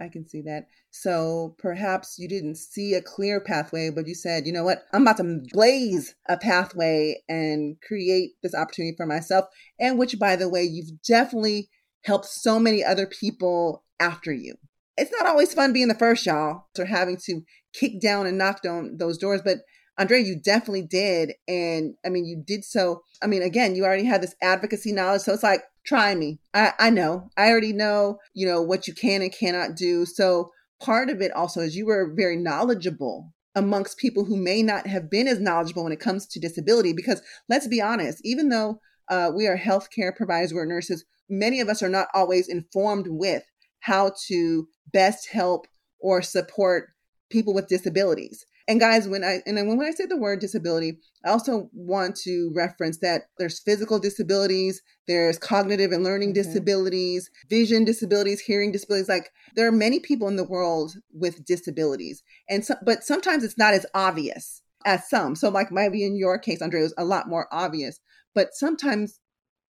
I 0.00 0.08
can 0.08 0.28
see 0.28 0.42
that. 0.42 0.68
So 0.90 1.56
perhaps 1.58 2.16
you 2.18 2.28
didn't 2.28 2.56
see 2.56 2.94
a 2.94 3.02
clear 3.02 3.40
pathway, 3.40 3.90
but 3.90 4.06
you 4.06 4.14
said, 4.14 4.46
you 4.46 4.52
know 4.52 4.64
what? 4.64 4.84
I'm 4.92 5.02
about 5.02 5.16
to 5.16 5.42
blaze 5.52 6.14
a 6.28 6.36
pathway 6.36 7.22
and 7.28 7.76
create 7.86 8.32
this 8.42 8.54
opportunity 8.54 8.94
for 8.96 9.06
myself. 9.06 9.46
And 9.80 9.98
which, 9.98 10.18
by 10.18 10.36
the 10.36 10.48
way, 10.48 10.62
you've 10.62 11.02
definitely 11.02 11.68
helped 12.04 12.26
so 12.26 12.60
many 12.60 12.84
other 12.84 13.06
people 13.06 13.84
after 13.98 14.32
you. 14.32 14.54
It's 14.96 15.12
not 15.12 15.26
always 15.26 15.54
fun 15.54 15.72
being 15.72 15.88
the 15.88 15.94
first, 15.94 16.26
y'all, 16.26 16.66
or 16.78 16.84
having 16.84 17.18
to 17.26 17.42
kick 17.72 18.00
down 18.00 18.26
and 18.26 18.38
knock 18.38 18.62
down 18.62 18.96
those 18.98 19.18
doors, 19.18 19.40
but 19.44 19.58
Andrea, 19.98 20.24
you 20.24 20.36
definitely 20.36 20.82
did. 20.82 21.32
And 21.48 21.94
I 22.06 22.08
mean, 22.08 22.24
you 22.24 22.42
did 22.46 22.64
so. 22.64 23.02
I 23.22 23.26
mean, 23.26 23.42
again, 23.42 23.74
you 23.74 23.84
already 23.84 24.04
had 24.04 24.22
this 24.22 24.36
advocacy 24.40 24.92
knowledge. 24.92 25.22
So 25.22 25.32
it's 25.32 25.42
like, 25.42 25.64
try 25.84 26.14
me. 26.14 26.38
I, 26.54 26.72
I 26.78 26.90
know. 26.90 27.30
I 27.36 27.50
already 27.50 27.72
know, 27.72 28.18
you 28.32 28.46
know, 28.46 28.62
what 28.62 28.86
you 28.86 28.94
can 28.94 29.22
and 29.22 29.32
cannot 29.32 29.74
do. 29.74 30.06
So 30.06 30.52
part 30.80 31.10
of 31.10 31.20
it 31.20 31.32
also 31.32 31.60
is 31.60 31.76
you 31.76 31.86
were 31.86 32.14
very 32.14 32.36
knowledgeable 32.36 33.32
amongst 33.54 33.98
people 33.98 34.24
who 34.24 34.36
may 34.36 34.62
not 34.62 34.86
have 34.86 35.10
been 35.10 35.26
as 35.26 35.40
knowledgeable 35.40 35.82
when 35.82 35.92
it 35.92 36.00
comes 36.00 36.26
to 36.26 36.40
disability. 36.40 36.92
Because 36.92 37.20
let's 37.48 37.66
be 37.66 37.80
honest, 37.80 38.20
even 38.24 38.50
though 38.50 38.80
uh, 39.08 39.32
we 39.34 39.46
are 39.46 39.58
healthcare 39.58 40.14
providers, 40.14 40.54
we're 40.54 40.64
nurses, 40.64 41.04
many 41.28 41.60
of 41.60 41.68
us 41.68 41.82
are 41.82 41.88
not 41.88 42.08
always 42.14 42.48
informed 42.48 43.06
with 43.08 43.42
how 43.80 44.12
to 44.28 44.68
best 44.92 45.28
help 45.32 45.66
or 46.00 46.22
support 46.22 46.90
people 47.30 47.54
with 47.54 47.68
disabilities. 47.68 48.44
And 48.68 48.78
guys, 48.78 49.08
when 49.08 49.24
I 49.24 49.40
and 49.46 49.56
when 49.66 49.82
I 49.82 49.92
say 49.92 50.04
the 50.04 50.18
word 50.18 50.40
disability, 50.40 50.98
I 51.24 51.30
also 51.30 51.70
want 51.72 52.16
to 52.16 52.52
reference 52.54 52.98
that 52.98 53.22
there's 53.38 53.58
physical 53.58 53.98
disabilities, 53.98 54.82
there's 55.06 55.38
cognitive 55.38 55.90
and 55.90 56.04
learning 56.04 56.34
mm-hmm. 56.34 56.42
disabilities, 56.42 57.30
vision 57.48 57.86
disabilities, 57.86 58.40
hearing 58.40 58.70
disabilities. 58.70 59.08
Like 59.08 59.30
there 59.56 59.66
are 59.66 59.72
many 59.72 60.00
people 60.00 60.28
in 60.28 60.36
the 60.36 60.44
world 60.44 60.92
with 61.14 61.46
disabilities, 61.46 62.22
and 62.50 62.62
so, 62.62 62.74
but 62.84 63.04
sometimes 63.04 63.42
it's 63.42 63.56
not 63.56 63.72
as 63.72 63.86
obvious 63.94 64.60
as 64.84 65.08
some. 65.08 65.34
So, 65.34 65.48
like 65.48 65.72
maybe 65.72 66.04
in 66.04 66.16
your 66.16 66.38
case, 66.38 66.60
Andrea, 66.60 66.82
it 66.82 66.84
was 66.84 66.94
a 66.98 67.06
lot 67.06 67.26
more 67.26 67.48
obvious. 67.50 68.00
But 68.34 68.52
sometimes 68.52 69.18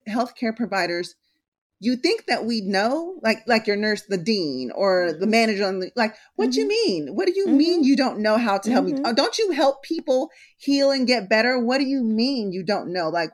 healthcare 0.10 0.56
providers 0.56 1.16
you 1.80 1.96
think 1.96 2.26
that 2.28 2.46
we 2.46 2.62
know 2.62 3.18
like 3.24 3.40
like 3.48 3.66
your 3.66 3.76
nurse 3.76 4.04
the 4.08 4.18
dean 4.18 4.72
or 4.76 5.12
the 5.14 5.20
mm-hmm. 5.20 5.32
manager 5.32 5.66
on 5.66 5.80
the 5.80 5.92
like 5.96 6.16
what 6.36 6.50
mm-hmm. 6.50 6.60
you 6.60 6.68
mean 6.68 7.16
what 7.16 7.26
do 7.26 7.34
you 7.36 7.48
mm-hmm. 7.48 7.58
mean 7.58 7.84
you 7.84 7.96
don't 7.96 8.20
know 8.20 8.38
how 8.38 8.58
to 8.58 8.72
help 8.72 8.86
mm-hmm. 8.86 9.02
me 9.04 9.14
don't 9.14 9.38
you 9.38 9.52
help 9.52 9.82
people 9.84 10.30
heal 10.58 10.92
and 10.92 11.08
get 11.08 11.30
better 11.30 11.60
what 11.60 11.78
do 11.78 11.86
you 11.86 12.04
mean 12.04 12.52
you 12.52 12.64
don't 12.64 12.92
know 12.92 13.10
like 13.10 13.32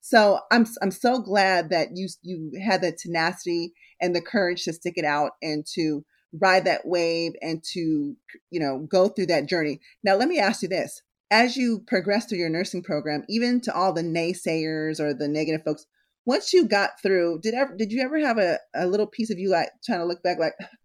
so 0.00 0.40
i'm 0.50 0.66
i'm 0.80 0.90
so 0.90 1.20
glad 1.20 1.70
that 1.70 1.88
you 1.94 2.08
you 2.22 2.52
had 2.64 2.80
the 2.80 2.92
tenacity 2.92 3.72
and 4.00 4.14
the 4.14 4.22
courage 4.22 4.64
to 4.64 4.72
stick 4.72 4.94
it 4.96 5.04
out 5.04 5.32
and 5.42 5.66
to 5.66 6.04
ride 6.40 6.66
that 6.66 6.82
wave 6.84 7.32
and 7.40 7.62
to 7.64 8.14
you 8.50 8.60
know 8.60 8.86
go 8.90 9.08
through 9.08 9.26
that 9.26 9.48
journey 9.48 9.80
now 10.04 10.14
let 10.14 10.28
me 10.28 10.38
ask 10.38 10.62
you 10.62 10.68
this 10.68 11.02
as 11.30 11.56
you 11.56 11.82
progress 11.86 12.26
through 12.26 12.38
your 12.38 12.48
nursing 12.48 12.82
program 12.82 13.24
even 13.28 13.60
to 13.60 13.74
all 13.74 13.92
the 13.92 14.02
naysayers 14.02 15.00
or 15.00 15.12
the 15.12 15.26
negative 15.28 15.62
folks 15.64 15.86
once 16.26 16.52
you 16.52 16.66
got 16.66 17.00
through, 17.02 17.40
did 17.42 17.54
ever 17.54 17.74
did 17.76 17.92
you 17.92 18.02
ever 18.02 18.18
have 18.18 18.38
a, 18.38 18.58
a 18.74 18.86
little 18.86 19.06
piece 19.06 19.30
of 19.30 19.38
you 19.38 19.50
like 19.50 19.70
trying 19.84 20.00
to 20.00 20.06
look 20.06 20.22
back 20.22 20.38
like 20.38 20.54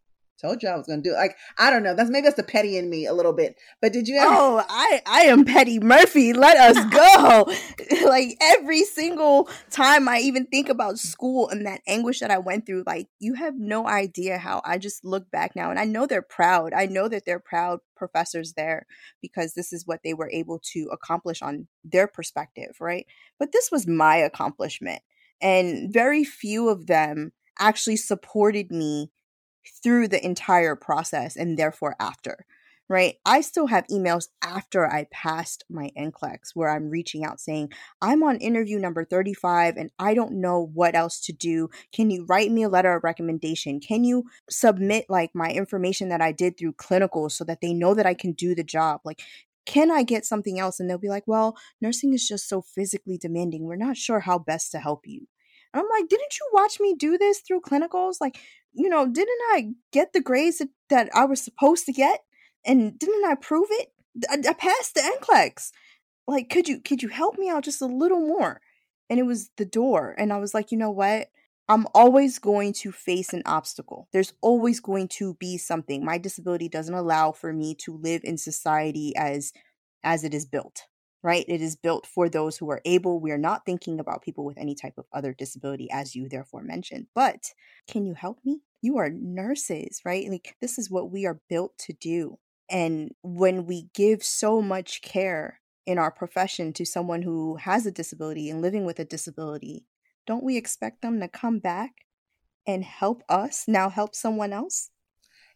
told 0.43 0.61
you 0.61 0.69
I 0.69 0.75
was 0.75 0.87
gonna 0.87 1.01
do 1.01 1.11
it. 1.11 1.17
Like 1.17 1.37
I 1.57 1.69
don't 1.69 1.83
know. 1.83 1.95
That's 1.95 2.09
maybe 2.09 2.25
that's 2.25 2.35
the 2.35 2.43
petty 2.43 2.77
in 2.77 2.89
me 2.89 3.05
a 3.05 3.13
little 3.13 3.33
bit. 3.33 3.55
But 3.81 3.93
did 3.93 4.07
you 4.07 4.17
ever? 4.17 4.29
Oh, 4.29 4.63
I 4.67 5.01
I 5.05 5.21
am 5.21 5.45
Petty 5.45 5.79
Murphy. 5.79 6.33
Let 6.33 6.57
us 6.57 6.85
go. 6.93 8.05
like 8.07 8.37
every 8.41 8.83
single 8.83 9.49
time 9.69 10.07
I 10.07 10.19
even 10.19 10.45
think 10.45 10.69
about 10.69 10.99
school 10.99 11.49
and 11.49 11.65
that 11.65 11.81
anguish 11.87 12.19
that 12.19 12.31
I 12.31 12.37
went 12.37 12.65
through, 12.65 12.83
like 12.85 13.07
you 13.19 13.35
have 13.35 13.55
no 13.57 13.87
idea 13.87 14.37
how 14.37 14.61
I 14.65 14.77
just 14.77 15.05
look 15.05 15.31
back 15.31 15.55
now 15.55 15.69
and 15.69 15.79
I 15.79 15.85
know 15.85 16.05
they're 16.05 16.21
proud. 16.21 16.73
I 16.73 16.85
know 16.85 17.07
that 17.07 17.23
they're 17.25 17.39
proud 17.39 17.79
professors 17.95 18.53
there 18.53 18.85
because 19.21 19.53
this 19.53 19.71
is 19.71 19.87
what 19.87 20.01
they 20.03 20.13
were 20.13 20.29
able 20.31 20.59
to 20.73 20.89
accomplish 20.91 21.41
on 21.41 21.67
their 21.83 22.07
perspective, 22.07 22.75
right? 22.79 23.05
But 23.39 23.51
this 23.53 23.71
was 23.71 23.87
my 23.87 24.17
accomplishment. 24.17 25.01
And 25.43 25.93
very 25.93 26.23
few 26.23 26.69
of 26.69 26.87
them 26.87 27.33
actually 27.59 27.97
supported 27.97 28.71
me 28.71 29.11
through 29.83 30.07
the 30.07 30.25
entire 30.25 30.75
process 30.75 31.35
and 31.35 31.59
therefore 31.59 31.95
after 31.99 32.45
right? 32.89 33.15
I 33.25 33.41
still 33.41 33.67
have 33.67 33.87
emails 33.87 34.27
after 34.43 34.85
I 34.85 35.07
passed 35.11 35.63
my 35.69 35.89
NCLEX 35.97 36.51
where 36.53 36.69
I'm 36.69 36.89
reaching 36.89 37.23
out 37.23 37.39
saying, 37.39 37.71
I'm 38.01 38.23
on 38.23 38.37
interview 38.37 38.77
number 38.77 39.05
35 39.05 39.77
and 39.77 39.89
I 39.97 40.13
don't 40.13 40.33
know 40.33 40.69
what 40.73 40.95
else 40.95 41.19
to 41.21 41.33
do. 41.33 41.69
Can 41.91 42.11
you 42.11 42.25
write 42.27 42.51
me 42.51 42.63
a 42.63 42.69
letter 42.69 42.93
of 42.93 43.03
recommendation? 43.03 43.79
Can 43.79 44.03
you 44.03 44.25
submit 44.49 45.05
like 45.09 45.31
my 45.33 45.49
information 45.49 46.09
that 46.09 46.21
I 46.21 46.31
did 46.31 46.57
through 46.57 46.73
clinical 46.73 47.29
so 47.29 47.43
that 47.45 47.61
they 47.61 47.73
know 47.73 47.93
that 47.93 48.05
I 48.05 48.13
can 48.13 48.33
do 48.33 48.53
the 48.53 48.63
job? 48.63 49.01
Like, 49.05 49.21
can 49.65 49.89
I 49.89 50.03
get 50.03 50.25
something 50.25 50.59
else? 50.59 50.79
And 50.79 50.89
they'll 50.89 50.97
be 50.97 51.09
like, 51.09 51.23
well, 51.25 51.57
nursing 51.81 52.13
is 52.13 52.27
just 52.27 52.49
so 52.49 52.61
physically 52.61 53.17
demanding. 53.17 53.63
We're 53.63 53.75
not 53.77 53.95
sure 53.95 54.19
how 54.19 54.39
best 54.39 54.71
to 54.73 54.79
help 54.79 55.07
you. 55.07 55.27
I'm 55.73 55.85
like, 55.89 56.09
didn't 56.09 56.39
you 56.39 56.49
watch 56.53 56.79
me 56.79 56.95
do 56.95 57.17
this 57.17 57.39
through 57.39 57.61
clinicals? 57.61 58.17
Like, 58.21 58.39
you 58.73 58.89
know, 58.89 59.07
didn't 59.07 59.39
I 59.51 59.69
get 59.91 60.13
the 60.13 60.21
grades 60.21 60.59
that, 60.59 60.69
that 60.89 61.09
I 61.15 61.25
was 61.25 61.41
supposed 61.41 61.85
to 61.85 61.93
get? 61.93 62.21
And 62.65 62.97
didn't 62.97 63.25
I 63.25 63.35
prove 63.35 63.67
it? 63.71 63.91
I, 64.29 64.37
I 64.47 64.53
passed 64.53 64.95
the 64.95 65.01
NCLEX. 65.01 65.71
Like, 66.27 66.49
could 66.49 66.67
you 66.67 66.79
could 66.79 67.01
you 67.03 67.09
help 67.09 67.37
me 67.37 67.49
out 67.49 67.65
just 67.65 67.81
a 67.81 67.85
little 67.85 68.21
more? 68.21 68.61
And 69.09 69.19
it 69.19 69.23
was 69.23 69.49
the 69.57 69.65
door. 69.65 70.15
And 70.17 70.31
I 70.31 70.37
was 70.37 70.53
like, 70.53 70.71
you 70.71 70.77
know 70.77 70.91
what? 70.91 71.27
I'm 71.67 71.87
always 71.93 72.39
going 72.39 72.73
to 72.73 72.91
face 72.91 73.33
an 73.33 73.41
obstacle. 73.45 74.07
There's 74.11 74.33
always 74.41 74.79
going 74.79 75.07
to 75.09 75.35
be 75.35 75.57
something. 75.57 76.03
My 76.03 76.17
disability 76.17 76.69
doesn't 76.69 76.93
allow 76.93 77.31
for 77.31 77.53
me 77.53 77.73
to 77.75 77.95
live 77.95 78.21
in 78.23 78.37
society 78.37 79.13
as 79.15 79.53
as 80.03 80.23
it 80.23 80.33
is 80.33 80.45
built 80.45 80.83
right? 81.23 81.45
It 81.47 81.61
is 81.61 81.75
built 81.75 82.05
for 82.05 82.29
those 82.29 82.57
who 82.57 82.69
are 82.69 82.81
able. 82.85 83.19
We 83.19 83.31
are 83.31 83.37
not 83.37 83.65
thinking 83.65 83.99
about 83.99 84.21
people 84.21 84.45
with 84.45 84.57
any 84.57 84.75
type 84.75 84.95
of 84.97 85.05
other 85.13 85.33
disability, 85.33 85.89
as 85.89 86.15
you 86.15 86.27
therefore 86.27 86.61
mentioned. 86.61 87.07
But 87.15 87.53
can 87.87 88.05
you 88.05 88.13
help 88.13 88.39
me? 88.43 88.61
You 88.81 88.97
are 88.97 89.09
nurses, 89.09 90.01
right? 90.05 90.29
Like, 90.29 90.55
this 90.61 90.77
is 90.77 90.91
what 90.91 91.11
we 91.11 91.25
are 91.25 91.39
built 91.49 91.77
to 91.79 91.93
do. 91.93 92.37
And 92.69 93.11
when 93.23 93.65
we 93.65 93.89
give 93.93 94.23
so 94.23 94.61
much 94.61 95.01
care 95.01 95.61
in 95.85 95.97
our 95.97 96.11
profession 96.11 96.73
to 96.73 96.85
someone 96.85 97.21
who 97.21 97.55
has 97.57 97.85
a 97.85 97.91
disability 97.91 98.49
and 98.49 98.61
living 98.61 98.85
with 98.85 98.99
a 98.99 99.05
disability, 99.05 99.85
don't 100.27 100.43
we 100.43 100.57
expect 100.57 101.01
them 101.01 101.19
to 101.19 101.27
come 101.27 101.59
back 101.59 101.91
and 102.67 102.83
help 102.83 103.23
us 103.29 103.65
now 103.67 103.89
help 103.89 104.15
someone 104.15 104.53
else? 104.53 104.89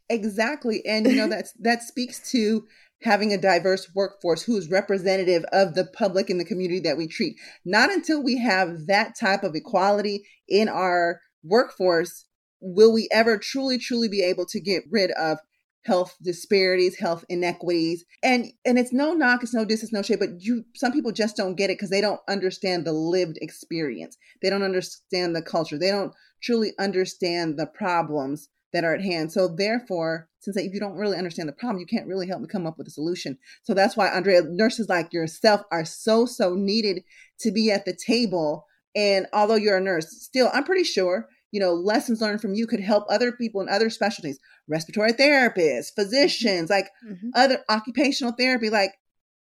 Exactly. 0.10 0.86
And 0.86 1.06
you 1.06 1.16
know 1.16 1.28
that 1.36 1.48
that 1.60 1.84
speaks 1.84 2.32
to 2.32 2.68
having 3.04 3.32
a 3.32 3.38
diverse 3.38 3.90
workforce 3.94 4.44
who 4.44 4.58
is 4.58 4.72
representative 4.72 5.44
of 5.52 5.76
the 5.76 5.86
public 5.86 6.30
and 6.30 6.40
the 6.40 6.46
community 6.46 6.80
that 6.80 6.98
we 6.98 7.08
treat. 7.08 7.36
Not 7.64 7.92
until 7.92 8.24
we 8.24 8.38
have 8.40 8.88
that 8.88 9.16
type 9.20 9.44
of 9.44 9.56
equality 9.56 10.24
in 10.48 10.68
our 10.68 11.22
workforce 11.44 12.26
will 12.60 12.92
we 12.92 13.08
ever 13.12 13.38
truly, 13.38 13.78
truly 13.78 14.08
be 14.08 14.24
able 14.24 14.46
to 14.48 14.60
get 14.60 14.84
rid 14.90 15.12
of 15.12 15.38
health 15.86 16.18
disparities, 16.22 17.00
health 17.00 17.24
inequities. 17.30 18.04
And 18.22 18.48
and 18.66 18.78
it's 18.78 18.92
no 18.92 19.14
knock, 19.14 19.42
it's 19.44 19.54
no 19.54 19.64
distance, 19.64 19.94
no 19.94 20.02
shade, 20.02 20.20
but 20.20 20.42
you 20.42 20.66
some 20.76 20.92
people 20.92 21.12
just 21.12 21.38
don't 21.38 21.56
get 21.56 21.70
it 21.70 21.78
because 21.78 21.90
they 21.90 22.02
don't 22.02 22.20
understand 22.28 22.86
the 22.86 22.94
lived 22.94 23.38
experience. 23.42 24.18
They 24.42 24.50
don't 24.50 24.64
understand 24.64 25.36
the 25.36 25.42
culture. 25.42 25.78
They 25.78 25.92
don't 25.92 26.14
truly 26.42 26.74
understand 26.78 27.58
the 27.58 27.68
problems 27.68 28.50
that 28.74 28.84
are 28.84 28.94
at 28.94 29.02
hand. 29.02 29.32
So 29.32 29.48
therefore, 29.48 30.28
since 30.40 30.58
if 30.58 30.74
you 30.74 30.80
don't 30.80 30.98
really 30.98 31.18
understand 31.18 31.50
the 31.50 31.54
problem, 31.54 31.80
you 31.80 31.86
can't 31.86 32.08
really 32.08 32.28
help 32.28 32.42
me 32.42 32.48
come 32.48 32.66
up 32.66 32.78
with 32.78 32.88
a 32.88 32.92
solution. 32.92 33.38
So 33.64 33.74
that's 33.74 33.98
why 33.98 34.08
Andrea, 34.08 34.42
nurses 34.44 34.90
like 34.90 35.14
yourself 35.14 35.62
are 35.72 35.86
so 35.86 36.26
so 36.26 36.54
needed 36.56 37.04
to 37.40 37.52
be 37.52 37.72
at 37.72 37.86
the 37.86 37.96
table. 37.96 38.66
And 38.96 39.28
although 39.34 39.56
you're 39.56 39.78
a 39.78 39.82
nurse, 39.82 40.10
still, 40.22 40.50
I'm 40.54 40.64
pretty 40.64 40.84
sure 40.84 41.28
you 41.52 41.62
know 41.62 41.74
lessons 41.74 42.22
learned 42.22 42.42
from 42.42 42.54
you 42.54 42.68
could 42.68 42.82
help 42.82 43.06
other 43.10 43.32
people 43.32 43.62
in 43.62 43.70
other 43.70 43.90
specialties, 43.90 44.40
respiratory 44.68 45.14
therapists, 45.14 45.94
physicians, 45.96 46.70
like 46.70 46.90
mm-hmm. 47.06 47.30
other 47.36 47.64
occupational 47.70 48.34
therapy. 48.34 48.70
Like 48.70 48.94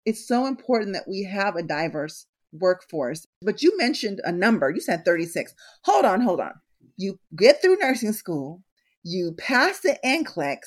it's 0.04 0.26
so 0.26 0.46
important 0.46 0.94
that 0.94 1.08
we 1.08 1.22
have 1.24 1.56
a 1.56 1.62
diverse 1.62 2.26
workforce. 2.52 3.26
But 3.40 3.62
you 3.62 3.76
mentioned 3.78 4.20
a 4.24 4.32
number. 4.32 4.70
You 4.70 4.80
said 4.80 5.04
36. 5.04 5.54
Hold 5.84 6.04
on, 6.04 6.20
hold 6.20 6.40
on. 6.40 6.52
You 6.96 7.18
get 7.36 7.62
through 7.62 7.78
nursing 7.78 8.12
school 8.12 8.62
you 9.02 9.34
pass 9.38 9.80
the 9.80 9.98
NCLEX. 10.04 10.58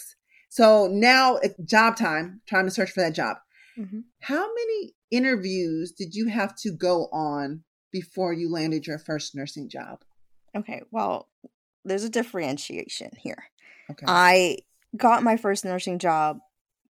So 0.49 0.87
now 0.87 1.37
it's 1.37 1.55
job 1.65 1.97
time, 1.97 2.41
trying 2.47 2.65
to 2.65 2.71
search 2.71 2.91
for 2.91 3.01
that 3.01 3.13
job. 3.13 3.37
Mm-hmm. 3.77 3.99
How 4.21 4.47
many 4.53 4.93
interviews 5.11 5.91
did 5.91 6.15
you 6.15 6.27
have 6.29 6.55
to 6.57 6.71
go 6.71 7.07
on 7.11 7.63
before 7.91 8.33
you 8.33 8.51
landed 8.51 8.87
your 8.87 8.99
first 8.99 9.35
nursing 9.35 9.69
job? 9.69 9.99
Okay, 10.55 10.81
well, 10.91 11.29
there's 11.83 12.03
a 12.03 12.09
differentiation 12.09 13.11
here. 13.17 13.45
Okay. 13.91 14.05
I 14.07 14.57
got 14.95 15.23
my 15.23 15.37
first 15.37 15.65
nursing 15.65 15.99
job 15.99 16.39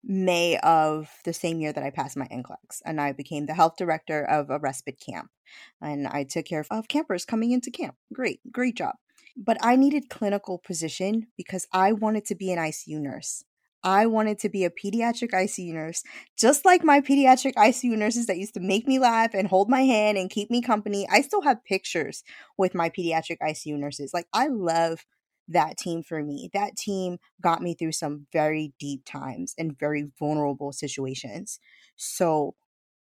May 0.04 0.56
of 0.58 1.10
the 1.24 1.32
same 1.32 1.60
year 1.60 1.72
that 1.72 1.82
I 1.82 1.90
passed 1.90 2.16
my 2.16 2.28
NCLEX, 2.28 2.80
and 2.84 3.00
I 3.00 3.12
became 3.12 3.46
the 3.46 3.54
health 3.54 3.74
director 3.76 4.24
of 4.24 4.50
a 4.50 4.58
respite 4.58 5.00
camp. 5.00 5.30
And 5.80 6.06
I 6.06 6.22
took 6.22 6.46
care 6.46 6.64
of 6.70 6.88
campers 6.88 7.24
coming 7.24 7.50
into 7.50 7.70
camp. 7.70 7.96
Great, 8.12 8.40
great 8.52 8.76
job. 8.76 8.94
But 9.36 9.58
I 9.60 9.76
needed 9.76 10.08
clinical 10.08 10.58
position 10.58 11.28
because 11.36 11.66
I 11.72 11.92
wanted 11.92 12.24
to 12.26 12.34
be 12.34 12.52
an 12.52 12.58
ICU 12.58 13.00
nurse. 13.00 13.44
I 13.82 14.06
wanted 14.06 14.40
to 14.40 14.48
be 14.48 14.64
a 14.64 14.70
pediatric 14.70 15.30
ICU 15.30 15.72
nurse, 15.72 16.02
just 16.36 16.64
like 16.64 16.82
my 16.82 17.00
pediatric 17.00 17.54
ICU 17.54 17.96
nurses 17.96 18.26
that 18.26 18.38
used 18.38 18.54
to 18.54 18.60
make 18.60 18.88
me 18.88 18.98
laugh 18.98 19.30
and 19.32 19.46
hold 19.46 19.68
my 19.68 19.82
hand 19.82 20.18
and 20.18 20.28
keep 20.30 20.50
me 20.50 20.60
company. 20.60 21.06
I 21.08 21.20
still 21.20 21.42
have 21.42 21.64
pictures 21.64 22.24
with 22.58 22.74
my 22.74 22.90
pediatric 22.90 23.36
ICU 23.40 23.78
nurses. 23.78 24.12
Like, 24.12 24.26
I 24.32 24.48
love 24.48 25.04
that 25.48 25.76
team 25.76 26.02
for 26.02 26.22
me. 26.22 26.50
That 26.52 26.76
team 26.76 27.18
got 27.40 27.62
me 27.62 27.74
through 27.74 27.92
some 27.92 28.26
very 28.32 28.72
deep 28.80 29.04
times 29.04 29.54
and 29.56 29.78
very 29.78 30.10
vulnerable 30.18 30.72
situations. 30.72 31.60
So, 31.94 32.56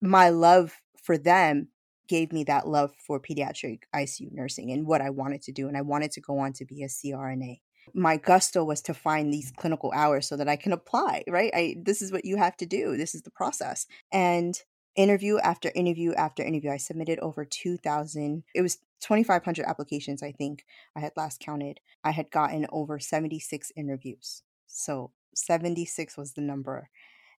my 0.01 0.31
love 0.31 0.81
for 1.01 1.17
them 1.17 1.69
gave 2.09 2.33
me 2.33 2.45
that 2.45 2.69
love 2.69 2.93
for 2.99 3.21
pediatric 3.21 3.83
ICU 3.95 4.33
nursing 4.33 4.71
and 4.71 4.87
what 4.87 5.01
I 5.01 5.11
wanted 5.11 5.43
to 5.43 5.53
do. 5.53 5.69
And 5.69 5.77
I 5.77 5.83
wanted 5.83 6.13
to 6.13 6.21
go 6.21 6.39
on 6.39 6.53
to 6.55 6.65
be 6.65 6.83
a 6.83 6.89
CRNA. 6.89 7.61
My 7.93 8.17
gusto 8.17 8.65
was 8.65 8.81
to 8.83 8.95
find 8.95 9.33
these 9.33 9.53
clinical 9.57 9.93
hours 9.95 10.27
so 10.27 10.37
that 10.37 10.49
I 10.49 10.57
can 10.57 10.73
apply, 10.73 11.25
right? 11.29 11.53
I 11.55 11.77
this 11.83 12.01
is 12.01 12.13
what 12.13 12.25
you 12.25 12.37
have 12.39 12.57
to 12.59 12.67
do. 12.67 12.97
This 12.97 13.15
is 13.15 13.23
the 13.23 13.31
process. 13.31 13.87
And 14.11 14.59
interview 14.97 15.39
after 15.39 15.71
interview 15.75 16.15
after 16.15 16.43
interview, 16.43 16.71
I 16.71 16.79
submitted 16.79 17.19
over 17.19 17.45
2000. 17.45 18.45
It 18.55 18.63
was 18.63 18.79
2500 19.05 19.67
applications, 19.67 20.23
I 20.23 20.33
think 20.33 20.65
I 20.97 21.01
had 21.01 21.13
last 21.17 21.41
counted. 21.41 21.81
I 22.03 22.11
had 22.11 22.31
gotten 22.31 22.67
over 22.73 22.99
76 22.99 23.71
interviews. 23.77 24.43
So 24.67 25.13
76 25.35 26.17
was 26.17 26.33
the 26.33 26.41
number. 26.41 26.89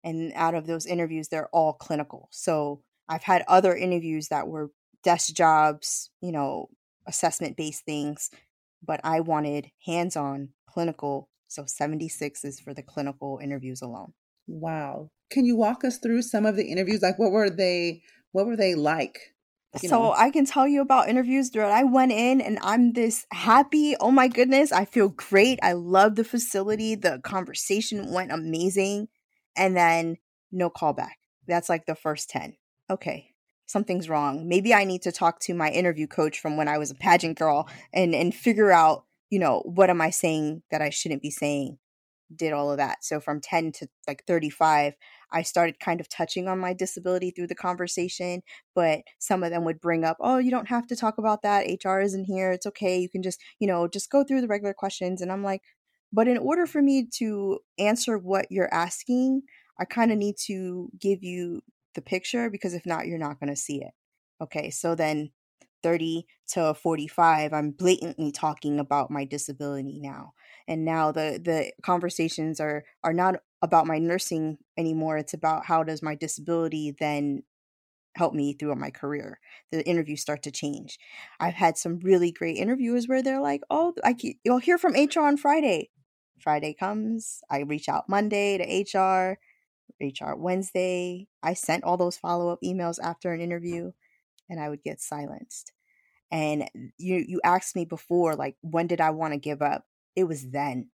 And 0.03 0.31
out 0.36 0.53
of 0.53 0.67
those 0.67 0.86
interviews, 0.86 1.29
they're 1.29 1.50
all 1.50 1.74
clinical. 1.74 2.29
So 2.31 2.84
I've 3.07 3.24
had 3.24 3.43
other 3.47 3.75
interviews 3.75 4.29
that 4.29 4.47
were 4.47 4.71
desk 5.03 5.33
jobs, 5.33 6.09
you 6.21 6.31
know, 6.31 6.69
assessment 7.07 7.55
based 7.55 7.85
things, 7.85 8.29
but 8.83 9.00
I 9.03 9.19
wanted 9.19 9.71
hands 9.85 10.15
on 10.15 10.50
clinical. 10.67 11.29
So 11.47 11.65
76 11.65 12.43
is 12.43 12.59
for 12.59 12.74
the 12.74 12.81
clinical 12.81 13.39
interviews 13.41 13.81
alone. 13.81 14.13
Wow. 14.47 15.09
Can 15.29 15.45
you 15.45 15.55
walk 15.55 15.83
us 15.83 15.97
through 15.97 16.24
some 16.24 16.45
of 16.45 16.55
the 16.55 16.65
interviews? 16.65 17.01
Like 17.01 17.19
what 17.19 17.31
were 17.31 17.50
they 17.50 18.01
what 18.31 18.47
were 18.47 18.57
they 18.57 18.75
like? 18.75 19.19
You 19.81 19.89
so 19.89 20.00
know? 20.00 20.13
I 20.13 20.31
can 20.31 20.45
tell 20.45 20.67
you 20.67 20.81
about 20.81 21.09
interviews 21.09 21.51
that 21.51 21.71
I 21.71 21.83
went 21.83 22.12
in 22.12 22.41
and 22.41 22.57
I'm 22.62 22.93
this 22.93 23.25
happy. 23.31 23.95
Oh 24.00 24.12
my 24.12 24.27
goodness, 24.27 24.71
I 24.71 24.85
feel 24.85 25.09
great. 25.09 25.59
I 25.62 25.74
love 25.74 26.15
the 26.15 26.24
facility. 26.24 26.95
The 26.95 27.19
conversation 27.24 28.12
went 28.12 28.31
amazing. 28.31 29.09
And 29.57 29.75
then 29.75 30.17
no 30.51 30.69
callback. 30.69 31.15
That's 31.47 31.69
like 31.69 31.85
the 31.85 31.95
first 31.95 32.29
10 32.29 32.55
okay, 32.89 33.31
something's 33.67 34.09
wrong. 34.09 34.47
Maybe 34.47 34.73
I 34.73 34.83
need 34.83 35.01
to 35.03 35.11
talk 35.11 35.39
to 35.41 35.53
my 35.53 35.69
interview 35.69 36.07
coach 36.07 36.39
from 36.39 36.57
when 36.57 36.67
I 36.67 36.77
was 36.77 36.91
a 36.91 36.95
pageant 36.95 37.37
girl 37.37 37.67
and 37.93 38.13
and 38.15 38.33
figure 38.33 38.71
out, 38.71 39.05
you 39.29 39.39
know, 39.39 39.61
what 39.65 39.89
am 39.89 40.01
I 40.01 40.09
saying 40.11 40.63
that 40.71 40.81
I 40.81 40.89
shouldn't 40.89 41.21
be 41.21 41.31
saying? 41.31 41.77
Did 42.35 42.53
all 42.53 42.71
of 42.71 42.77
that. 42.77 43.03
So 43.03 43.19
from 43.19 43.41
10 43.41 43.71
to 43.73 43.87
like 44.07 44.23
35, 44.27 44.93
I 45.31 45.43
started 45.43 45.79
kind 45.79 46.01
of 46.01 46.09
touching 46.09 46.47
on 46.47 46.59
my 46.59 46.73
disability 46.73 47.31
through 47.31 47.47
the 47.47 47.55
conversation, 47.55 48.41
but 48.75 49.01
some 49.19 49.43
of 49.43 49.51
them 49.51 49.63
would 49.65 49.79
bring 49.81 50.03
up, 50.03 50.17
"Oh, 50.19 50.37
you 50.39 50.51
don't 50.51 50.69
have 50.69 50.87
to 50.87 50.95
talk 50.95 51.17
about 51.19 51.43
that. 51.43 51.67
HR 51.67 52.01
isn't 52.01 52.25
here. 52.25 52.51
It's 52.51 52.65
okay. 52.67 52.99
You 52.99 53.09
can 53.09 53.21
just, 53.23 53.39
you 53.59 53.67
know, 53.67 53.87
just 53.87 54.09
go 54.11 54.23
through 54.23 54.41
the 54.41 54.47
regular 54.47 54.73
questions." 54.73 55.21
And 55.21 55.31
I'm 55.31 55.43
like, 55.43 55.61
But 56.11 56.27
in 56.27 56.37
order 56.37 56.65
for 56.65 56.81
me 56.81 57.07
to 57.17 57.59
answer 57.77 58.17
what 58.17 58.47
you're 58.51 58.73
asking, 58.73 59.43
I 59.79 59.85
kind 59.85 60.11
of 60.11 60.17
need 60.17 60.35
to 60.47 60.89
give 60.99 61.23
you 61.23 61.61
the 61.95 62.01
picture 62.01 62.49
because 62.49 62.73
if 62.73 62.85
not, 62.85 63.07
you're 63.07 63.17
not 63.17 63.39
going 63.39 63.49
to 63.49 63.55
see 63.55 63.81
it. 63.81 63.91
Okay, 64.41 64.69
so 64.69 64.95
then 64.95 65.31
30 65.83 66.25
to 66.47 66.73
45 66.73 67.53
i'm 67.53 67.69
blatantly 67.69 68.31
talking 68.31 68.79
about 68.79 69.11
my 69.11 69.23
disability 69.23 69.99
now. 70.01 70.33
And 70.67 70.83
now 70.83 71.11
the 71.11 71.39
the 71.43 71.73
conversations 71.83 72.59
are 72.59 72.83
are 73.03 73.13
not 73.13 73.35
about 73.61 73.85
my 73.85 73.99
nursing 73.99 74.57
anymore 74.77 75.17
it's 75.17 75.35
about 75.35 75.65
how 75.67 75.83
does 75.83 76.01
my 76.01 76.15
disability 76.15 76.95
then 76.99 77.43
help 78.15 78.33
me 78.33 78.53
throughout 78.53 78.77
my 78.77 78.89
career. 78.89 79.39
The 79.71 79.85
interviews 79.87 80.21
start 80.21 80.41
to 80.43 80.51
change. 80.51 80.97
I've 81.39 81.53
had 81.55 81.77
some 81.77 81.99
really 81.99 82.31
great 82.31 82.57
interviewers 82.57 83.07
where 83.07 83.21
they're 83.21 83.41
like 83.41 83.61
oh 83.69 83.93
i 84.03 84.15
you'll 84.43 84.57
hear 84.57 84.77
from 84.79 84.93
hr 84.93 85.19
on 85.19 85.37
friday. 85.37 85.91
Friday 86.39 86.73
comes 86.73 87.41
i 87.49 87.59
reach 87.59 87.87
out 87.89 88.09
monday 88.09 88.57
to 88.57 88.97
hr 88.97 89.37
hr 90.01 90.35
wednesday 90.35 91.27
i 91.43 91.53
sent 91.53 91.83
all 91.83 91.97
those 91.97 92.17
follow-up 92.17 92.59
emails 92.63 92.97
after 93.01 93.31
an 93.33 93.41
interview 93.41 93.91
and 94.49 94.59
i 94.59 94.69
would 94.69 94.83
get 94.83 95.01
silenced. 95.01 95.71
And 96.31 96.69
you 96.97 97.23
you 97.27 97.39
asked 97.43 97.75
me 97.75 97.85
before 97.85 98.35
like 98.35 98.57
when 98.61 98.87
did 98.87 99.01
i 99.01 99.11
want 99.11 99.33
to 99.33 99.39
give 99.39 99.61
up? 99.61 99.85
It 100.15 100.25
was 100.25 100.49
then. 100.49 100.89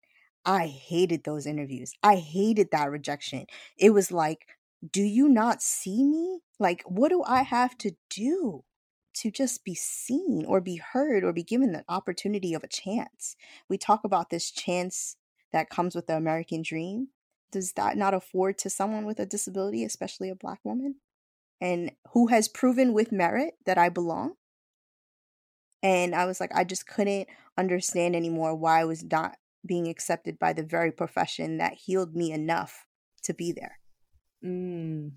I 0.45 0.67
hated 0.67 1.25
those 1.25 1.47
interviews. 1.47 1.93
I 2.03 2.17
hated 2.17 2.69
that 2.73 2.91
rejection. 2.91 3.47
It 3.79 3.91
was 3.91 4.11
like 4.13 4.47
do 4.93 5.03
you 5.03 5.29
not 5.29 5.63
see 5.63 6.03
me? 6.05 6.41
Like 6.59 6.83
what 6.87 7.11
do 7.11 7.23
i 7.27 7.43
have 7.43 7.77
to 7.79 7.93
do 8.11 8.65
to 9.15 9.31
just 9.31 9.65
be 9.65 9.75
seen 9.75 10.45
or 10.47 10.61
be 10.61 10.77
heard 10.77 11.25
or 11.25 11.33
be 11.33 11.43
given 11.43 11.73
the 11.73 11.85
opportunity 11.89 12.55
of 12.55 12.65
a 12.65 12.69
chance? 12.69 13.37
We 13.69 13.79
talk 13.79 14.05
about 14.05 14.31
this 14.31 14.51
chance 14.51 15.17
that 15.53 15.71
comes 15.71 15.95
with 15.95 16.07
the 16.07 16.17
american 16.17 16.63
dream 16.63 17.09
does 17.51 17.73
that 17.73 17.97
not 17.97 18.15
afford 18.15 18.59
to 18.59 18.71
someone 18.71 19.05
with 19.05 19.19
a 19.19 19.27
disability 19.27 19.85
especially 19.85 20.31
a 20.31 20.35
black 20.35 20.61
woman 20.65 20.97
and 21.61 21.93
who 22.13 22.29
has 22.29 22.49
proven 22.49 22.93
with 22.93 23.13
merit 23.13 23.55
that 23.67 23.79
i 23.79 23.89
belong 23.89 24.35
and 25.83 26.15
I 26.15 26.27
was 26.27 26.41
like, 26.41 26.51
I 26.55 26.65
just 26.65 26.87
couldn't 26.87 27.29
understand 27.57 28.15
anymore 28.15 28.55
why 28.55 28.81
I 28.81 28.85
was 28.85 29.03
not 29.03 29.37
being 29.65 29.89
accepted 29.89 30.39
by 30.39 30.53
the 30.53 30.63
very 30.63 30.93
profession 30.93 31.59
that 31.59 31.75
healed 31.75 32.15
me 32.15 32.33
enough 32.33 32.87
to 33.25 33.35
be 33.35 33.53
there. 33.53 33.79
Mm. 34.45 35.13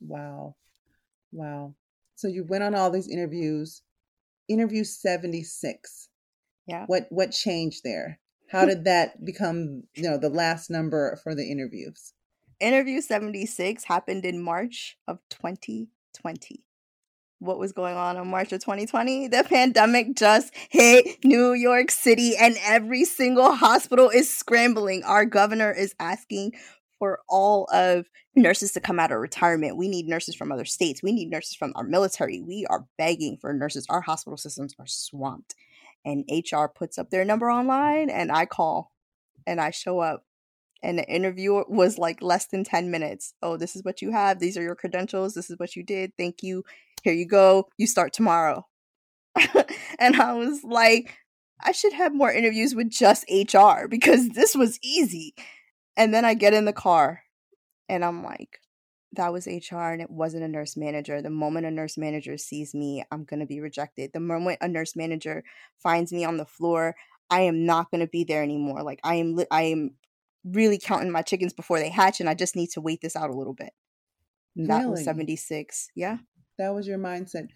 Wow. 0.00 0.56
Wow. 1.32 1.74
So 2.16 2.28
you 2.28 2.44
went 2.48 2.64
on 2.64 2.74
all 2.74 2.90
these 2.90 3.08
interviews. 3.08 3.82
Interview 4.48 4.84
76. 4.84 6.08
Yeah. 6.66 6.84
What 6.86 7.06
what 7.10 7.30
changed 7.32 7.82
there? 7.84 8.20
How 8.54 8.66
did 8.66 8.84
that 8.84 9.24
become, 9.24 9.82
you 9.94 10.04
know, 10.04 10.16
the 10.16 10.28
last 10.28 10.70
number 10.70 11.18
for 11.22 11.34
the 11.34 11.44
interviews? 11.50 12.12
Interview 12.60 13.00
76 13.00 13.84
happened 13.84 14.24
in 14.24 14.40
March 14.40 14.96
of 15.08 15.18
2020 15.30 16.64
what 17.40 17.58
was 17.58 17.72
going 17.72 17.96
on 17.96 18.16
in 18.16 18.26
March 18.28 18.52
of 18.52 18.60
2020. 18.60 19.28
The 19.28 19.44
pandemic 19.44 20.16
just 20.16 20.52
hit 20.70 21.22
New 21.24 21.52
York 21.52 21.90
City 21.90 22.36
and 22.36 22.56
every 22.64 23.04
single 23.04 23.52
hospital 23.52 24.08
is 24.08 24.34
scrambling. 24.34 25.02
Our 25.04 25.24
governor 25.24 25.70
is 25.70 25.94
asking 26.00 26.52
for 26.98 27.20
all 27.28 27.68
of 27.72 28.06
nurses 28.34 28.72
to 28.72 28.80
come 28.80 28.98
out 28.98 29.12
of 29.12 29.18
retirement. 29.18 29.76
We 29.76 29.88
need 29.88 30.06
nurses 30.06 30.34
from 30.34 30.52
other 30.52 30.64
states. 30.64 31.02
We 31.02 31.12
need 31.12 31.28
nurses 31.28 31.54
from 31.54 31.72
our 31.74 31.84
military. 31.84 32.40
We 32.40 32.66
are 32.70 32.86
begging 32.96 33.36
for 33.40 33.52
nurses. 33.52 33.86
Our 33.90 34.00
hospital 34.00 34.36
systems 34.36 34.74
are 34.78 34.86
swamped. 34.86 35.54
And 36.04 36.24
HR 36.30 36.66
puts 36.66 36.98
up 36.98 37.10
their 37.10 37.24
number 37.24 37.50
online 37.50 38.10
and 38.10 38.30
I 38.30 38.46
call 38.46 38.92
and 39.46 39.60
I 39.60 39.70
show 39.70 40.00
up 40.00 40.24
and 40.82 40.98
the 40.98 41.08
interview 41.08 41.64
was 41.68 41.98
like 41.98 42.22
less 42.22 42.46
than 42.46 42.64
10 42.64 42.90
minutes. 42.90 43.34
Oh, 43.42 43.56
this 43.56 43.74
is 43.74 43.84
what 43.84 44.02
you 44.02 44.12
have. 44.12 44.38
These 44.38 44.56
are 44.58 44.62
your 44.62 44.74
credentials. 44.74 45.34
This 45.34 45.50
is 45.50 45.58
what 45.58 45.76
you 45.76 45.82
did. 45.82 46.12
Thank 46.18 46.42
you 46.42 46.64
here 47.04 47.12
you 47.12 47.26
go, 47.26 47.68
you 47.76 47.86
start 47.86 48.12
tomorrow. 48.14 48.66
and 49.98 50.16
I 50.16 50.32
was 50.32 50.64
like, 50.64 51.18
I 51.62 51.72
should 51.72 51.92
have 51.92 52.14
more 52.14 52.32
interviews 52.32 52.74
with 52.74 52.90
just 52.90 53.26
HR 53.30 53.86
because 53.88 54.30
this 54.30 54.56
was 54.56 54.78
easy. 54.82 55.34
And 55.96 56.12
then 56.12 56.24
I 56.24 56.34
get 56.34 56.54
in 56.54 56.64
the 56.64 56.72
car 56.72 57.22
and 57.88 58.04
I'm 58.04 58.24
like, 58.24 58.58
that 59.16 59.32
was 59.32 59.46
HR 59.46 59.76
and 59.76 60.02
it 60.02 60.10
wasn't 60.10 60.44
a 60.44 60.48
nurse 60.48 60.76
manager. 60.76 61.20
The 61.22 61.30
moment 61.30 61.66
a 61.66 61.70
nurse 61.70 61.96
manager 61.96 62.36
sees 62.36 62.74
me, 62.74 63.04
I'm 63.10 63.24
going 63.24 63.40
to 63.40 63.46
be 63.46 63.60
rejected. 63.60 64.12
The 64.12 64.20
moment 64.20 64.58
a 64.60 64.68
nurse 64.68 64.96
manager 64.96 65.44
finds 65.78 66.12
me 66.12 66.24
on 66.24 66.36
the 66.36 66.44
floor, 66.44 66.94
I 67.30 67.42
am 67.42 67.66
not 67.66 67.90
going 67.90 68.00
to 68.00 68.06
be 68.06 68.24
there 68.24 68.42
anymore. 68.42 68.82
Like 68.82 69.00
I 69.02 69.16
am 69.16 69.38
I 69.50 69.62
am 69.62 69.94
really 70.44 70.78
counting 70.78 71.10
my 71.10 71.22
chickens 71.22 71.52
before 71.52 71.78
they 71.78 71.88
hatch 71.88 72.20
and 72.20 72.28
I 72.28 72.34
just 72.34 72.56
need 72.56 72.70
to 72.70 72.80
wait 72.80 73.00
this 73.00 73.16
out 73.16 73.30
a 73.30 73.34
little 73.34 73.54
bit. 73.54 73.72
Really? 74.56 74.68
That 74.68 74.88
was 74.88 75.04
76. 75.04 75.90
Yeah. 75.96 76.18
That 76.58 76.74
was 76.74 76.86
your 76.86 76.98
mindset. 76.98 77.48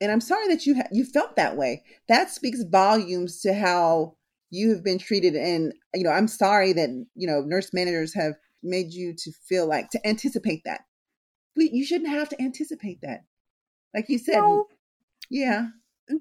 And 0.00 0.10
I'm 0.10 0.20
sorry 0.20 0.48
that 0.48 0.66
you 0.66 0.76
ha- 0.76 0.88
you 0.92 1.04
felt 1.04 1.36
that 1.36 1.56
way. 1.56 1.84
That 2.08 2.30
speaks 2.30 2.62
volumes 2.64 3.40
to 3.42 3.54
how 3.54 4.16
you 4.50 4.70
have 4.70 4.84
been 4.84 4.98
treated 4.98 5.34
and 5.34 5.72
you 5.94 6.04
know, 6.04 6.10
I'm 6.10 6.28
sorry 6.28 6.72
that, 6.74 6.90
you 7.14 7.26
know, 7.26 7.40
nurse 7.40 7.70
managers 7.72 8.14
have 8.14 8.34
made 8.62 8.92
you 8.92 9.14
to 9.16 9.32
feel 9.46 9.66
like 9.66 9.90
to 9.90 10.06
anticipate 10.06 10.62
that. 10.64 10.82
We, 11.56 11.70
you 11.72 11.84
shouldn't 11.84 12.10
have 12.10 12.28
to 12.30 12.42
anticipate 12.42 13.00
that. 13.02 13.24
Like 13.94 14.08
you 14.08 14.18
said. 14.18 14.36
No, 14.36 14.66
yeah. 15.30 15.68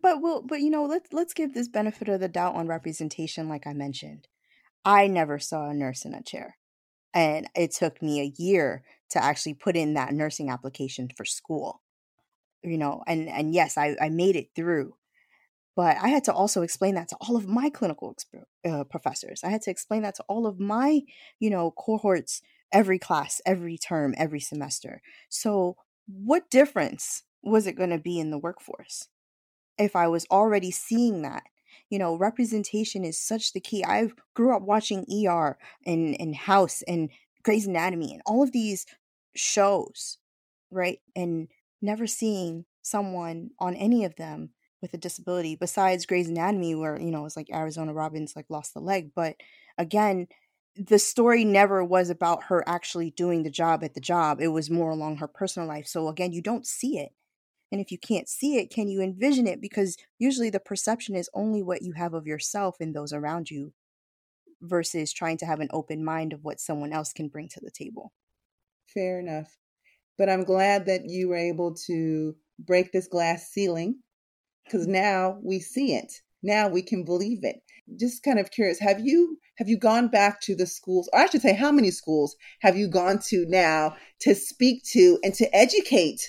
But 0.02 0.22
we'll 0.22 0.42
but 0.44 0.62
you 0.62 0.70
know, 0.70 0.86
let's 0.86 1.12
let's 1.12 1.34
give 1.34 1.54
this 1.54 1.68
benefit 1.68 2.08
of 2.08 2.20
the 2.20 2.28
doubt 2.28 2.56
on 2.56 2.68
representation 2.68 3.50
like 3.50 3.68
I 3.68 3.74
mentioned. 3.74 4.28
I 4.86 5.08
never 5.08 5.40
saw 5.40 5.70
a 5.70 5.74
nurse 5.74 6.06
in 6.06 6.14
a 6.14 6.22
chair. 6.22 6.58
And 7.14 7.48
it 7.56 7.72
took 7.72 8.02
me 8.02 8.22
a 8.22 8.34
year 8.42 8.84
to 9.12 9.24
actually 9.24 9.54
put 9.54 9.76
in 9.76 9.94
that 9.94 10.14
nursing 10.14 10.50
application 10.50 11.10
for 11.16 11.26
school 11.26 11.84
you 12.64 12.78
know 12.78 13.04
and 13.08 13.30
and 13.30 13.54
yes 13.54 13.78
i 13.78 13.96
i 14.02 14.10
made 14.10 14.36
it 14.36 14.50
through 14.56 14.96
but 15.76 15.98
i 16.02 16.08
had 16.08 16.24
to 16.24 16.34
also 16.34 16.62
explain 16.62 16.96
that 16.96 17.10
to 17.10 17.18
all 17.22 17.36
of 17.36 17.48
my 17.48 17.70
clinical 17.70 18.16
uh, 18.68 18.84
professors 18.86 19.44
i 19.44 19.50
had 19.50 19.62
to 19.62 19.70
explain 19.70 20.02
that 20.02 20.16
to 20.16 20.24
all 20.28 20.48
of 20.48 20.60
my 20.60 21.02
you 21.40 21.50
know 21.50 21.72
cohorts 21.72 22.42
every 22.74 23.00
class 23.00 23.42
every 23.46 23.78
term 23.78 24.14
every 24.18 24.40
semester. 24.40 25.02
So 25.30 25.78
what 26.08 26.50
difference 26.50 27.24
was 27.44 27.68
it 27.68 27.78
going 27.78 27.92
to 27.92 27.98
be 28.00 28.20
in 28.20 28.32
the 28.32 28.38
workforce 28.38 29.08
if 29.78 29.96
i 29.96 30.08
was 30.08 30.26
already 30.32 30.72
seeing 30.72 31.22
that? 31.22 31.44
You 31.90 32.00
know 32.00 32.16
representation 32.18 33.06
is 33.06 33.20
such 33.20 33.54
the 33.54 33.60
key. 33.62 33.86
I 33.86 34.10
grew 34.34 34.56
up 34.56 34.64
watching 34.64 35.06
er 35.28 35.58
and 35.86 36.20
and 36.20 36.36
house 36.36 36.82
and 36.88 37.10
grey's 37.44 37.68
anatomy 37.68 38.14
and 38.14 38.22
all 38.26 38.44
of 38.44 38.52
these 38.52 38.86
shows 39.36 40.18
right? 40.74 41.00
And 41.16 41.48
never 41.82 42.08
seeing 42.08 42.66
someone 42.82 43.52
on 43.60 43.76
any 43.76 44.04
of 44.06 44.16
them 44.16 44.50
with 44.82 44.94
a 44.94 44.98
disability 44.98 45.56
besides 45.56 46.06
Grey's 46.06 46.28
Anatomy 46.28 46.76
where 46.76 47.00
you 47.00 47.12
know 47.12 47.26
it's 47.26 47.38
like 47.38 47.50
Arizona 47.54 47.94
Robbins 47.94 48.36
like 48.36 48.48
lost 48.50 48.74
the 48.74 48.82
leg. 48.82 49.12
But 49.16 49.36
again 49.78 50.28
the 50.76 51.00
story 51.00 51.46
never 51.46 51.84
was 51.84 52.10
about 52.10 52.46
her 52.46 52.64
actually 52.68 53.12
doing 53.12 53.44
the 53.44 53.50
job 53.50 53.84
at 53.84 53.94
the 53.94 54.00
job 54.00 54.42
it 54.42 54.48
was 54.48 54.70
more 54.70 54.92
along 54.92 55.18
her 55.18 55.28
personal 55.28 55.68
life 55.68 55.88
so 55.88 56.08
again 56.08 56.32
you 56.32 56.42
don't 56.42 56.66
see 56.66 56.98
it 56.98 57.12
and 57.72 57.80
if 57.80 57.92
you 57.92 57.98
can't 57.98 58.28
see 58.28 58.58
it 58.58 58.70
can 58.70 58.88
you 58.88 59.02
envision 59.02 59.48
it 59.48 59.62
because 59.62 59.98
usually 60.20 60.50
the 60.50 60.60
perception 60.60 61.16
is 61.16 61.30
only 61.34 61.62
what 61.62 61.82
you 61.82 61.94
have 61.94 62.14
of 62.14 62.28
yourself 62.28 62.78
and 62.80 62.96
those 62.96 63.14
around 63.14 63.52
you 63.52 63.74
versus 64.62 65.12
trying 65.14 65.38
to 65.38 65.46
have 65.46 65.60
an 65.60 65.70
open 65.72 66.04
mind 66.04 66.34
of 66.34 66.44
what 66.44 66.60
someone 66.60 66.94
else 66.94 67.14
can 67.14 67.28
bring 67.28 67.48
to 67.48 67.60
the 67.62 67.72
table 67.72 68.12
fair 68.88 69.20
enough 69.20 69.58
but 70.18 70.30
I'm 70.30 70.44
glad 70.44 70.86
that 70.86 71.10
you 71.10 71.30
were 71.30 71.38
able 71.38 71.74
to 71.88 72.36
break 72.60 72.92
this 72.92 73.08
glass 73.08 73.50
ceiling 73.50 74.00
because 74.64 74.88
now 74.88 75.40
we 75.44 75.60
see 75.60 75.96
it. 75.96 76.14
Now 76.42 76.68
we 76.68 76.82
can 76.82 77.04
believe 77.04 77.44
it. 77.44 77.62
Just 78.00 78.24
kind 78.24 78.40
of 78.40 78.52
curious, 78.52 78.80
have 78.80 79.02
you 79.02 79.38
have 79.58 79.68
you 79.68 79.78
gone 79.78 80.08
back 80.08 80.42
to 80.42 80.56
the 80.56 80.66
schools, 80.66 81.10
or 81.14 81.20
I 81.20 81.26
should 81.28 81.42
say, 81.42 81.54
how 81.54 81.72
many 81.72 81.92
schools 81.92 82.36
have 82.62 82.78
you 82.78 82.88
gone 82.88 83.20
to 83.28 83.46
now 83.48 83.96
to 84.22 84.34
speak 84.34 84.84
to 84.94 85.20
and 85.24 85.34
to 85.36 85.54
educate? 85.56 86.22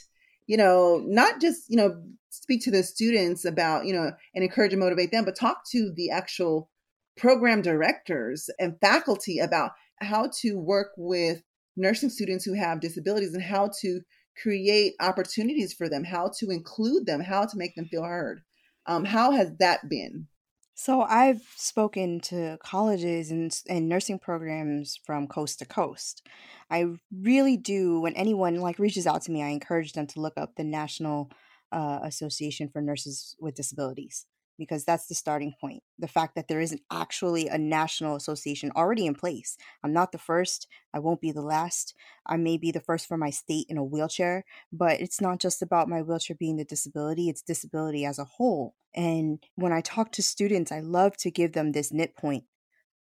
You 0.47 0.57
know, 0.57 1.03
not 1.07 1.41
just 1.41 1.63
you 1.69 1.77
know 1.77 2.03
speak 2.31 2.63
to 2.65 2.71
the 2.71 2.83
students 2.83 3.45
about 3.45 3.87
you 3.87 3.93
know 3.93 4.13
and 4.35 4.45
encourage 4.45 4.73
and 4.73 4.81
motivate 4.81 5.13
them, 5.13 5.25
but 5.25 5.37
talk 5.37 5.63
to 5.71 5.93
the 5.95 6.11
actual 6.11 6.71
program 7.17 7.63
directors 7.63 8.51
and 8.59 8.79
faculty 8.81 9.39
about 9.39 9.71
how 10.01 10.31
to 10.41 10.59
work 10.59 10.89
with 10.97 11.43
nursing 11.77 12.11
students 12.11 12.45
who 12.45 12.55
have 12.55 12.81
disabilities 12.81 13.35
and 13.35 13.43
how 13.43 13.71
to 13.81 14.01
create 14.41 14.95
opportunities 15.01 15.73
for 15.73 15.89
them, 15.89 16.05
how 16.05 16.31
to 16.39 16.51
include 16.51 17.07
them, 17.07 17.21
how 17.21 17.45
to 17.45 17.57
make 17.57 17.75
them 17.77 17.87
feel 17.87 18.03
heard. 18.03 18.41
Um, 18.87 19.05
how 19.05 19.31
has 19.31 19.57
that 19.59 19.89
been? 19.89 20.27
So 20.75 21.03
I've 21.03 21.43
spoken 21.57 22.21
to 22.23 22.59
colleges 22.61 23.31
and, 23.31 23.57
and 23.69 23.89
nursing 23.89 24.19
programs 24.19 24.99
from 25.05 25.29
coast 25.29 25.61
to 25.61 25.65
coast. 25.65 26.27
I 26.69 26.87
really 27.13 27.57
do. 27.57 28.01
When 28.01 28.15
anyone 28.15 28.57
like 28.57 28.79
reaches 28.81 29.07
out 29.07 29.23
to 29.23 29.31
me, 29.31 29.43
I 29.43 29.49
encourage 29.49 29.93
them 29.93 30.07
to 30.09 30.21
look 30.21 30.35
up 30.37 30.57
the 30.57 30.65
National 30.65 31.31
uh, 31.71 32.01
Association 32.03 32.69
for 32.69 32.81
Nurses 32.81 33.37
with 33.39 33.55
Disabilities. 33.55 34.27
Because 34.59 34.85
that's 34.85 35.07
the 35.07 35.15
starting 35.15 35.55
point. 35.61 35.83
The 35.99 36.09
fact 36.09 36.35
that 36.35 36.49
there 36.49 36.61
isn't 36.61 36.83
actually 36.91 37.49
a 37.49 37.59
national 37.59 38.17
association 38.17 38.71
already 38.77 39.07
in 39.07 39.15
place. 39.15 39.57
I'm 39.83 39.93
not 39.93 40.13
the 40.13 40.19
first. 40.19 40.69
I 40.93 40.99
won't 40.99 41.21
be 41.21 41.33
the 41.33 41.43
last. 41.43 41.95
I 42.27 42.37
may 42.37 42.57
be 42.57 42.71
the 42.71 42.81
first 42.81 43.07
for 43.07 43.17
my 43.17 43.31
state 43.31 43.67
in 43.69 43.79
a 43.79 43.85
wheelchair, 43.85 44.45
but 44.73 45.01
it's 45.01 45.21
not 45.21 45.41
just 45.41 45.63
about 45.63 45.89
my 45.89 46.03
wheelchair 46.03 46.37
being 46.39 46.57
the 46.57 46.65
disability, 46.65 47.29
it's 47.29 47.43
disability 47.43 48.05
as 48.05 48.19
a 48.19 48.25
whole. 48.25 48.75
And 48.95 49.43
when 49.57 49.73
I 49.73 49.81
talk 49.81 50.13
to 50.13 50.23
students, 50.23 50.71
I 50.71 50.81
love 50.81 51.17
to 51.19 51.31
give 51.31 51.53
them 51.53 51.73
this 51.73 51.93
nit 51.93 52.17
point. 52.17 52.45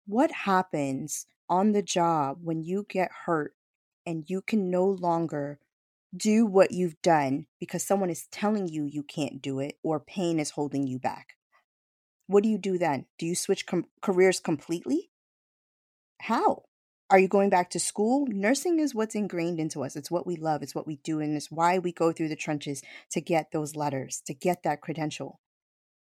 What 0.05 0.31
happens 0.31 1.25
on 1.49 1.73
the 1.73 1.81
job 1.81 2.37
when 2.41 2.63
you 2.63 2.85
get 2.89 3.11
hurt 3.25 3.53
and 4.05 4.23
you 4.27 4.41
can 4.41 4.69
no 4.71 4.85
longer 4.85 5.59
do 6.15 6.45
what 6.45 6.71
you've 6.71 7.01
done 7.01 7.45
because 7.59 7.83
someone 7.83 8.09
is 8.09 8.27
telling 8.27 8.67
you 8.67 8.85
you 8.85 9.03
can't 9.03 9.41
do 9.41 9.59
it 9.59 9.77
or 9.83 9.99
pain 9.99 10.39
is 10.39 10.51
holding 10.51 10.87
you 10.87 10.99
back? 10.99 11.35
What 12.31 12.43
do 12.43 12.49
you 12.49 12.57
do 12.57 12.77
then? 12.77 13.07
Do 13.19 13.25
you 13.25 13.35
switch 13.35 13.65
com- 13.65 13.87
careers 14.01 14.39
completely? 14.39 15.11
How? 16.21 16.63
Are 17.09 17.19
you 17.19 17.27
going 17.27 17.49
back 17.49 17.69
to 17.71 17.79
school? 17.79 18.25
Nursing 18.25 18.79
is 18.79 18.95
what's 18.95 19.15
ingrained 19.15 19.59
into 19.59 19.83
us. 19.83 19.97
It's 19.97 20.09
what 20.09 20.25
we 20.25 20.37
love. 20.37 20.63
It's 20.63 20.73
what 20.73 20.87
we 20.87 20.95
do. 21.03 21.19
And 21.19 21.35
it's 21.35 21.51
why 21.51 21.77
we 21.77 21.91
go 21.91 22.13
through 22.13 22.29
the 22.29 22.37
trenches 22.37 22.81
to 23.09 23.19
get 23.19 23.51
those 23.51 23.75
letters, 23.75 24.21
to 24.27 24.33
get 24.33 24.63
that 24.63 24.79
credential. 24.79 25.41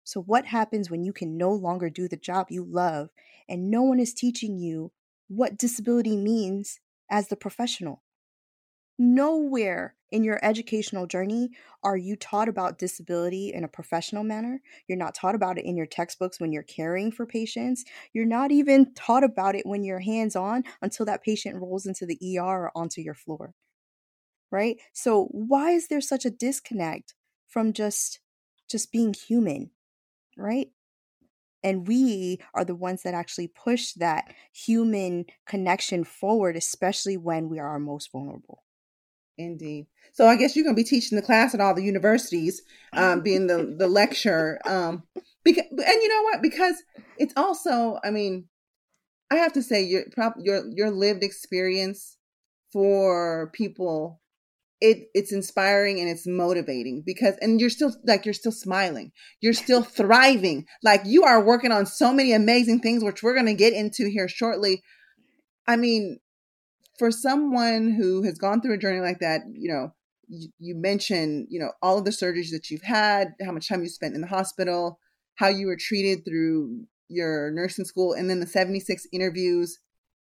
So, 0.04 0.22
what 0.22 0.48
happens 0.48 0.92
when 0.92 1.06
you 1.06 1.13
can 1.13 1.38
no 1.38 1.54
longer 1.54 1.90
do 1.90 2.10
the 2.10 2.18
job 2.18 2.48
you 2.50 2.66
love 2.66 3.08
and 3.48 3.72
no 3.72 3.84
one 3.84 4.00
is 4.00 4.13
teaching 4.13 4.58
you 4.58 4.92
what 5.30 5.58
disability 5.58 6.18
means 6.18 6.82
as 7.10 7.30
the 7.30 7.38
professional? 7.38 8.04
Nowhere 8.99 9.95
in 10.10 10.23
your 10.23 10.39
educational 10.43 11.05
journey 11.05 11.49
are 11.83 11.97
you 11.97 12.15
taught 12.15 12.47
about 12.49 12.79
disability 12.79 13.53
in 13.53 13.63
a 13.63 13.67
professional 13.67 14.23
manner. 14.23 14.62
You're 14.88 14.97
not 14.97 15.13
taught 15.13 15.36
about 15.36 15.57
it 15.60 15.65
in 15.65 15.77
your 15.77 15.86
textbooks 15.86 16.39
when 16.39 16.51
you're 16.51 16.63
caring 16.63 17.12
for 17.12 17.25
patients. 17.25 17.83
You're 18.13 18.25
not 18.25 18.51
even 18.51 18.93
taught 18.95 19.23
about 19.23 19.55
it 19.55 19.65
when 19.65 19.83
you're 19.83 19.99
hands 19.99 20.36
on 20.36 20.63
until 20.81 21.05
that 21.05 21.21
patient 21.23 21.57
rolls 21.62 21.86
into 21.86 22.05
the 22.05 22.17
ER 22.21 22.63
or 22.63 22.71
onto 22.77 23.01
your 23.01 23.13
floor. 23.13 23.53
Right? 24.51 24.81
So 24.93 25.25
why 25.25 25.71
is 25.71 25.88
there 25.89 26.01
such 26.01 26.25
a 26.25 26.29
disconnect 26.31 27.15
from 27.47 27.73
just 27.73 28.19
just 28.69 28.91
being 28.91 29.13
human? 29.13 29.71
Right? 30.38 30.71
And 31.63 31.88
we 31.88 32.39
are 32.53 32.65
the 32.65 32.75
ones 32.75 33.03
that 33.03 33.13
actually 33.15 33.49
push 33.49 33.93
that 33.93 34.33
human 34.53 35.25
connection 35.45 36.03
forward, 36.05 36.55
especially 36.57 37.17
when 37.17 37.49
we 37.49 37.60
are 37.60 37.79
most 37.79 38.12
vulnerable. 38.12 38.63
Indeed. 39.38 39.88
So 40.13 40.28
I 40.28 40.36
guess 40.36 40.56
you're 40.56 40.63
going 40.63 40.76
to 40.76 40.82
be 40.82 40.88
teaching 40.88 41.15
the 41.15 41.21
class 41.21 41.54
at 41.54 41.62
all 41.62 41.76
the 41.76 41.84
universities, 41.84 42.62
um, 42.93 43.21
being 43.21 43.47
the 43.47 43.76
the 43.78 43.88
lecturer. 43.88 44.60
Um, 44.65 45.04
because 45.43 45.65
and 45.69 46.02
you 46.02 46.08
know 46.08 46.23
what? 46.23 46.41
Because 46.41 46.82
it's 47.17 47.34
also, 47.38 48.00
I 48.04 48.10
mean, 48.10 48.47
I 49.30 49.36
have 49.36 49.54
to 49.54 49.62
say 49.62 49.84
your 49.84 50.04
your 50.39 50.63
your 50.71 50.91
lived 50.91 51.23
experience 51.23 52.17
for 52.73 53.52
people 53.54 54.21
it 54.80 55.10
it's 55.13 55.32
inspiring 55.32 56.00
and 56.00 56.08
it's 56.08 56.28
motivating 56.28 57.02
because 57.06 57.36
and 57.41 57.60
you're 57.60 57.69
still 57.69 57.95
like 58.06 58.26
you're 58.26 58.34
still 58.34 58.52
smiling 58.52 59.12
you're 59.41 59.54
still 59.54 59.82
thriving 59.82 60.65
like 60.84 61.02
you 61.06 61.23
are 61.23 61.43
working 61.43 61.71
on 61.71 61.86
so 61.86 62.13
many 62.13 62.32
amazing 62.32 62.80
things 62.80 63.04
which 63.04 63.23
we're 63.23 63.34
going 63.34 63.47
to 63.47 63.54
get 63.56 63.73
into 63.73 64.08
here 64.08 64.28
shortly 64.28 64.84
i 65.67 65.76
mean 65.76 66.19
for 66.97 67.12
someone 67.12 67.91
who 67.91 68.23
has 68.23 68.38
gone 68.38 68.62
through 68.62 68.75
a 68.75 68.77
journey 68.77 68.99
like 68.99 69.19
that, 69.19 69.41
you 69.53 69.71
know, 69.71 69.93
you, 70.27 70.49
you 70.60 70.75
mentioned, 70.75 71.47
you 71.49 71.60
know, 71.60 71.71
all 71.81 71.97
of 71.97 72.05
the 72.05 72.12
surgeries 72.12 72.51
that 72.51 72.69
you've 72.69 72.81
had, 72.81 73.29
how 73.43 73.51
much 73.51 73.69
time 73.69 73.81
you 73.81 73.89
spent 73.89 74.15
in 74.15 74.21
the 74.21 74.27
hospital, 74.27 74.99
how 75.36 75.47
you 75.47 75.67
were 75.67 75.77
treated 75.77 76.25
through 76.25 76.86
your 77.07 77.51
nursing 77.51 77.86
school, 77.86 78.13
and 78.13 78.29
then 78.29 78.39
the 78.39 78.47
76 78.47 79.07
interviews, 79.13 79.79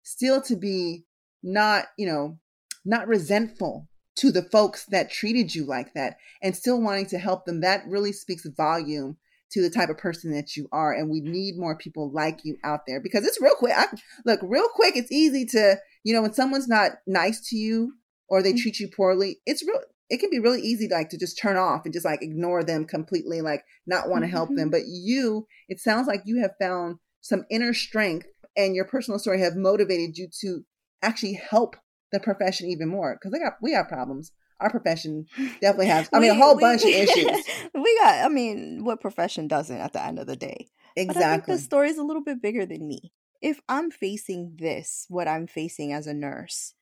still 0.04 0.42
to 0.42 0.56
be 0.56 1.06
not, 1.42 1.86
you 1.98 2.06
know, 2.06 2.38
not 2.86 3.08
resentful 3.08 3.88
to 4.18 4.32
the 4.32 4.44
folks 4.44 4.86
that 4.86 5.12
treated 5.12 5.54
you 5.54 5.66
like 5.66 5.94
that 5.94 6.18
and 6.42 6.56
still 6.56 6.82
wanting 6.82 7.06
to 7.08 7.18
help 7.18 7.46
them. 7.46 7.62
That 7.62 7.84
really 7.88 8.12
speaks 8.12 8.46
volume 8.46 9.18
to 9.52 9.62
the 9.62 9.70
type 9.70 9.90
of 9.90 9.98
person 9.98 10.32
that 10.32 10.56
you 10.56 10.68
are. 10.72 10.94
And 10.94 11.10
we 11.10 11.22
need 11.22 11.58
more 11.58 11.78
people 11.78 12.12
like 12.12 12.40
you 12.44 12.58
out 12.64 12.82
there 12.88 13.00
because 13.00 13.26
it's 13.26 13.42
real 13.42 13.56
quick. 13.56 13.74
I, 13.76 13.86
look, 14.26 14.40
real 14.44 14.68
quick, 14.74 14.96
it's 14.96 15.12
easy 15.12 15.46
to, 15.46 15.78
you 16.08 16.14
know, 16.14 16.22
when 16.22 16.34
someone's 16.34 16.70
not 16.70 16.92
nice 17.06 17.42
to 17.50 17.58
you 17.58 17.96
or 18.30 18.42
they 18.42 18.52
mm-hmm. 18.52 18.60
treat 18.60 18.80
you 18.80 18.88
poorly, 18.88 19.42
it's 19.46 19.62
real. 19.62 19.82
It 20.10 20.22
can 20.22 20.30
be 20.30 20.40
really 20.40 20.62
easy, 20.62 20.88
like 20.88 21.10
to 21.10 21.18
just 21.18 21.38
turn 21.38 21.58
off 21.58 21.82
and 21.84 21.94
just 21.94 22.06
like 22.06 22.22
ignore 22.22 22.64
them 22.64 22.86
completely, 22.86 23.42
like 23.42 23.66
not 23.86 24.08
want 24.08 24.24
to 24.24 24.30
help 24.30 24.48
them. 24.48 24.58
Mm-hmm. 24.58 24.70
But 24.70 24.84
you, 24.86 25.48
it 25.68 25.82
sounds 25.82 26.08
like 26.08 26.22
you 26.24 26.42
have 26.42 26.52
found 26.62 27.00
some 27.20 27.44
inner 27.52 27.74
strength 27.74 28.28
and 28.56 28.74
your 28.74 28.86
personal 28.86 29.20
story 29.20 29.42
have 29.42 29.58
motivated 29.58 30.18
you 30.18 30.30
to 30.40 30.64
actually 31.02 31.34
help 31.34 31.76
the 32.14 32.22
profession 32.22 32.70
even 32.70 32.88
more 32.88 33.16
because 33.16 33.34
they 33.34 33.40
got 33.40 33.58
we 33.62 33.74
have 33.74 33.90
problems 33.90 34.32
our 34.60 34.70
profession 34.70 35.26
definitely 35.62 35.88
has. 35.88 36.10
I 36.12 36.20
mean, 36.20 36.32
a 36.32 36.36
whole 36.36 36.56
we, 36.56 36.62
bunch 36.62 36.84
of 36.84 36.90
issues. 36.90 37.46
We 37.76 38.00
got. 38.00 38.26
I 38.26 38.30
mean, 38.30 38.84
what 38.84 39.02
profession 39.02 39.48
doesn't 39.48 39.78
at 39.78 39.94
the 39.94 40.04
end 40.04 40.18
of 40.18 40.26
the 40.26 40.36
day? 40.36 40.68
Exactly. 40.96 41.22
But 41.22 41.30
I 41.30 41.34
think 41.34 41.46
the 41.46 41.58
story 41.60 41.90
is 41.90 41.98
a 41.98 42.04
little 42.04 42.24
bit 42.24 42.42
bigger 42.42 42.66
than 42.66 42.88
me. 42.88 43.12
If 43.42 43.62
I'm 43.70 43.92
facing 43.92 44.58
this, 44.60 45.06
what 45.10 45.28
I'm 45.28 45.48
facing 45.48 45.94
as 45.94 46.08
a 46.08 46.14
nurse, 46.14 46.74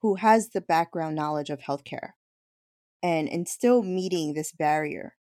who 0.00 0.16
has 0.16 0.50
the 0.50 0.60
background 0.60 1.16
knowledge 1.16 1.50
of 1.50 1.60
healthcare, 1.60 2.10
and 3.02 3.28
and 3.28 3.48
still 3.48 3.82
meeting 3.82 4.34
this 4.34 4.52
barrier, 4.52 5.16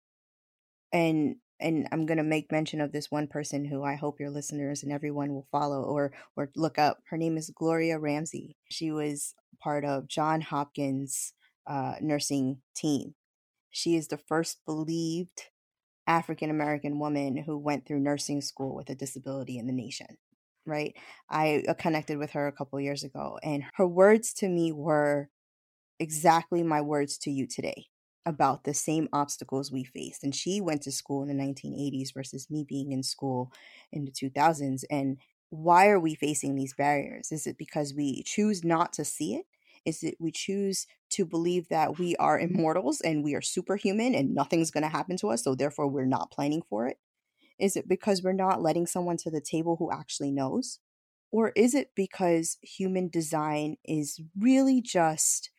and 0.91 1.37
and 1.59 1.87
I'm 1.91 2.05
gonna 2.05 2.23
make 2.23 2.51
mention 2.51 2.81
of 2.81 2.91
this 2.91 3.11
one 3.11 3.27
person 3.27 3.65
who 3.65 3.83
I 3.83 3.95
hope 3.95 4.19
your 4.19 4.31
listeners 4.31 4.83
and 4.83 4.91
everyone 4.91 5.33
will 5.33 5.47
follow 5.51 5.83
or 5.83 6.11
or 6.35 6.49
look 6.55 6.79
up. 6.79 6.99
Her 7.09 7.17
name 7.17 7.37
is 7.37 7.51
Gloria 7.55 7.99
Ramsey. 7.99 8.57
She 8.69 8.91
was 8.91 9.35
part 9.61 9.85
of 9.85 10.07
John 10.07 10.41
Hopkins 10.41 11.33
uh, 11.67 11.95
nursing 12.01 12.61
team. 12.75 13.13
She 13.69 13.95
is 13.95 14.07
the 14.07 14.17
first 14.17 14.59
believed 14.65 15.43
African 16.07 16.49
American 16.49 16.99
woman 16.99 17.37
who 17.37 17.57
went 17.57 17.85
through 17.85 17.99
nursing 17.99 18.41
school 18.41 18.75
with 18.75 18.89
a 18.89 18.95
disability 18.95 19.57
in 19.57 19.67
the 19.67 19.73
nation. 19.73 20.17
Right. 20.65 20.95
I 21.29 21.63
uh, 21.67 21.73
connected 21.73 22.19
with 22.19 22.31
her 22.31 22.47
a 22.47 22.51
couple 22.51 22.79
years 22.79 23.03
ago, 23.03 23.39
and 23.41 23.63
her 23.75 23.87
words 23.87 24.31
to 24.35 24.47
me 24.49 24.71
were 24.71 25.29
exactly 25.99 26.63
my 26.63 26.81
words 26.81 27.17
to 27.19 27.31
you 27.31 27.47
today 27.47 27.87
about 28.25 28.63
the 28.65 28.73
same 28.73 29.09
obstacles 29.13 29.71
we 29.71 29.83
faced. 29.83 30.23
And 30.23 30.35
she 30.35 30.61
went 30.61 30.83
to 30.83 30.91
school 30.91 31.23
in 31.23 31.29
the 31.29 31.35
1980s 31.35 32.11
versus 32.13 32.49
me 32.49 32.65
being 32.67 32.91
in 32.91 33.03
school 33.03 33.51
in 33.91 34.05
the 34.05 34.11
2000s. 34.11 34.85
And 34.91 35.19
why 35.49 35.89
are 35.89 35.99
we 35.99 36.15
facing 36.15 36.55
these 36.55 36.75
barriers? 36.75 37.31
Is 37.31 37.47
it 37.47 37.57
because 37.57 37.93
we 37.95 38.23
choose 38.23 38.63
not 38.63 38.93
to 38.93 39.05
see 39.05 39.35
it? 39.35 39.45
is 39.85 40.03
it 40.03 40.15
we 40.19 40.31
choose 40.31 40.87
to 41.09 41.25
believe 41.25 41.69
that 41.69 41.99
we 41.99 42.15
are 42.17 42.39
immortals 42.39 43.01
and 43.01 43.23
we 43.23 43.35
are 43.35 43.41
superhuman 43.41 44.15
and 44.15 44.33
nothing's 44.35 44.71
going 44.71 44.83
to 44.83 44.89
happen 44.89 45.17
to 45.17 45.29
us, 45.29 45.43
so 45.43 45.55
therefore 45.55 45.87
we're 45.87 46.05
not 46.05 46.31
planning 46.31 46.61
for 46.69 46.87
it? 46.87 46.99
Is 47.59 47.75
it 47.75 47.87
because 47.87 48.21
we're 48.21 48.33
not 48.33 48.61
letting 48.61 48.87
someone 48.87 49.17
to 49.17 49.31
the 49.31 49.41
table 49.41 49.75
who 49.77 49.91
actually 49.91 50.31
knows? 50.31 50.79
Or 51.31 51.51
is 51.55 51.73
it 51.73 51.91
because 51.95 52.57
human 52.61 53.07
design 53.09 53.77
is 53.85 54.19
really 54.37 54.81
just 54.81 55.51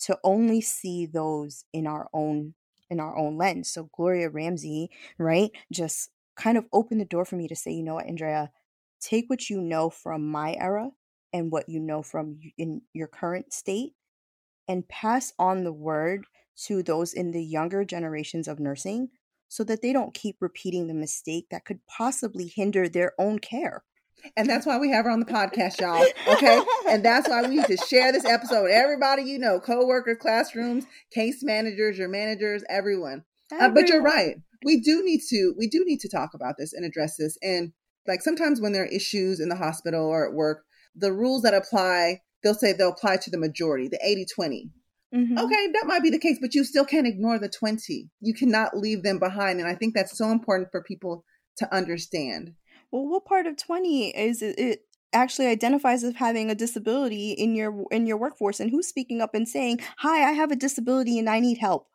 to 0.00 0.18
only 0.22 0.60
see 0.60 1.06
those 1.06 1.64
in 1.72 1.86
our 1.86 2.08
own 2.12 2.54
in 2.88 3.00
our 3.00 3.16
own 3.16 3.36
lens? 3.36 3.68
So 3.68 3.90
Gloria 3.92 4.30
Ramsey, 4.30 4.90
right, 5.18 5.50
just 5.72 6.10
kind 6.36 6.56
of 6.56 6.66
opened 6.72 7.00
the 7.00 7.04
door 7.06 7.24
for 7.24 7.36
me 7.36 7.48
to 7.48 7.56
say, 7.56 7.72
you 7.72 7.82
know 7.82 7.94
what, 7.94 8.06
Andrea, 8.06 8.50
take 9.00 9.28
what 9.28 9.50
you 9.50 9.60
know 9.60 9.90
from 9.90 10.30
my 10.30 10.54
era 10.54 10.90
and 11.32 11.50
what 11.50 11.68
you 11.68 11.80
know 11.80 12.02
from 12.02 12.38
in 12.56 12.82
your 12.92 13.08
current 13.08 13.52
state 13.52 13.94
and 14.68 14.88
pass 14.88 15.32
on 15.38 15.64
the 15.64 15.72
word 15.72 16.26
to 16.56 16.82
those 16.82 17.12
in 17.12 17.32
the 17.32 17.44
younger 17.44 17.84
generations 17.84 18.48
of 18.48 18.58
nursing 18.60 19.08
so 19.48 19.64
that 19.64 19.82
they 19.82 19.92
don't 19.92 20.14
keep 20.14 20.36
repeating 20.40 20.86
the 20.86 20.94
mistake 20.94 21.46
that 21.50 21.64
could 21.64 21.80
possibly 21.86 22.46
hinder 22.46 22.88
their 22.88 23.12
own 23.18 23.38
care. 23.38 23.84
And 24.36 24.48
that's 24.48 24.66
why 24.66 24.78
we 24.78 24.90
have 24.90 25.04
her 25.04 25.10
on 25.10 25.20
the 25.20 25.26
podcast, 25.26 25.80
y'all. 25.80 26.04
Okay. 26.28 26.60
and 26.88 27.04
that's 27.04 27.28
why 27.28 27.42
we 27.42 27.56
need 27.56 27.66
to 27.66 27.76
share 27.76 28.12
this 28.12 28.24
episode 28.24 28.70
everybody 28.70 29.22
you 29.22 29.38
know, 29.38 29.60
co-workers, 29.60 30.16
classrooms, 30.20 30.86
case 31.12 31.42
managers, 31.42 31.98
your 31.98 32.08
managers, 32.08 32.64
everyone. 32.68 33.24
everyone. 33.52 33.70
Uh, 33.70 33.74
but 33.74 33.88
you're 33.88 34.02
right. 34.02 34.36
We 34.64 34.80
do 34.80 35.02
need 35.04 35.20
to 35.28 35.54
we 35.56 35.68
do 35.68 35.84
need 35.86 36.00
to 36.00 36.08
talk 36.08 36.30
about 36.34 36.56
this 36.58 36.72
and 36.72 36.84
address 36.84 37.16
this. 37.16 37.38
And 37.42 37.72
like 38.06 38.22
sometimes 38.22 38.60
when 38.60 38.72
there 38.72 38.84
are 38.84 38.86
issues 38.86 39.38
in 39.40 39.48
the 39.48 39.56
hospital 39.56 40.06
or 40.06 40.26
at 40.26 40.34
work, 40.34 40.64
the 40.94 41.12
rules 41.12 41.42
that 41.42 41.54
apply, 41.54 42.22
they'll 42.42 42.54
say 42.54 42.72
they'll 42.72 42.90
apply 42.90 43.18
to 43.18 43.30
the 43.30 43.38
majority, 43.38 43.88
the 43.88 44.00
80 44.02 44.26
20. 44.34 44.70
Mm-hmm. 45.14 45.38
Okay, 45.38 45.68
that 45.72 45.86
might 45.86 46.02
be 46.02 46.10
the 46.10 46.18
case, 46.18 46.38
but 46.40 46.54
you 46.54 46.64
still 46.64 46.84
can't 46.84 47.06
ignore 47.06 47.38
the 47.38 47.48
20. 47.48 48.10
You 48.20 48.34
cannot 48.34 48.76
leave 48.76 49.02
them 49.02 49.18
behind. 49.18 49.60
And 49.60 49.68
I 49.68 49.74
think 49.74 49.94
that's 49.94 50.16
so 50.18 50.30
important 50.30 50.70
for 50.70 50.82
people 50.82 51.24
to 51.58 51.74
understand. 51.74 52.54
Well, 52.90 53.06
what 53.08 53.24
part 53.24 53.46
of 53.46 53.56
20 53.56 54.10
is 54.10 54.42
it, 54.42 54.58
it 54.58 54.80
actually 55.12 55.46
identifies 55.46 56.04
as 56.04 56.16
having 56.16 56.50
a 56.50 56.54
disability 56.54 57.30
in 57.32 57.54
your 57.54 57.84
in 57.90 58.06
your 58.06 58.16
workforce 58.18 58.60
and 58.60 58.70
who's 58.70 58.88
speaking 58.88 59.20
up 59.20 59.34
and 59.34 59.48
saying, 59.48 59.80
"Hi, 59.98 60.28
I 60.28 60.32
have 60.32 60.50
a 60.50 60.56
disability 60.56 61.18
and 61.18 61.28
I 61.30 61.40
need 61.40 61.58
help." 61.58 61.86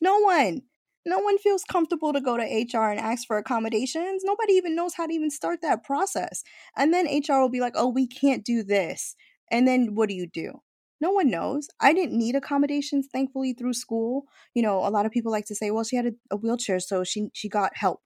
No 0.00 0.18
one. 0.20 0.62
no 1.04 1.18
one 1.18 1.38
feels 1.38 1.64
comfortable 1.64 2.12
to 2.12 2.20
go 2.20 2.36
to 2.36 2.42
HR 2.44 2.90
and 2.90 3.00
ask 3.00 3.26
for 3.26 3.36
accommodations. 3.38 4.22
Nobody 4.24 4.52
even 4.54 4.76
knows 4.76 4.94
how 4.94 5.06
to 5.06 5.12
even 5.12 5.30
start 5.30 5.60
that 5.62 5.84
process. 5.84 6.44
And 6.76 6.94
then 6.94 7.06
HR 7.06 7.40
will 7.40 7.48
be 7.50 7.60
like, 7.60 7.74
oh, 7.76 7.88
we 7.88 8.06
can't 8.06 8.44
do 8.44 8.62
this. 8.62 9.16
And 9.50 9.66
then 9.66 9.94
what 9.94 10.08
do 10.08 10.14
you 10.14 10.26
do? 10.26 10.60
No 11.02 11.10
one 11.10 11.30
knows. 11.30 11.66
I 11.80 11.92
didn't 11.92 12.16
need 12.16 12.36
accommodations, 12.36 13.08
thankfully, 13.12 13.54
through 13.54 13.72
school. 13.72 14.26
You 14.54 14.62
know, 14.62 14.86
a 14.86 14.88
lot 14.88 15.04
of 15.04 15.10
people 15.10 15.32
like 15.32 15.46
to 15.46 15.54
say, 15.56 15.72
well, 15.72 15.82
she 15.82 15.96
had 15.96 16.06
a, 16.06 16.12
a 16.30 16.36
wheelchair, 16.36 16.78
so 16.78 17.02
she 17.02 17.28
she 17.32 17.48
got 17.48 17.76
help. 17.76 18.00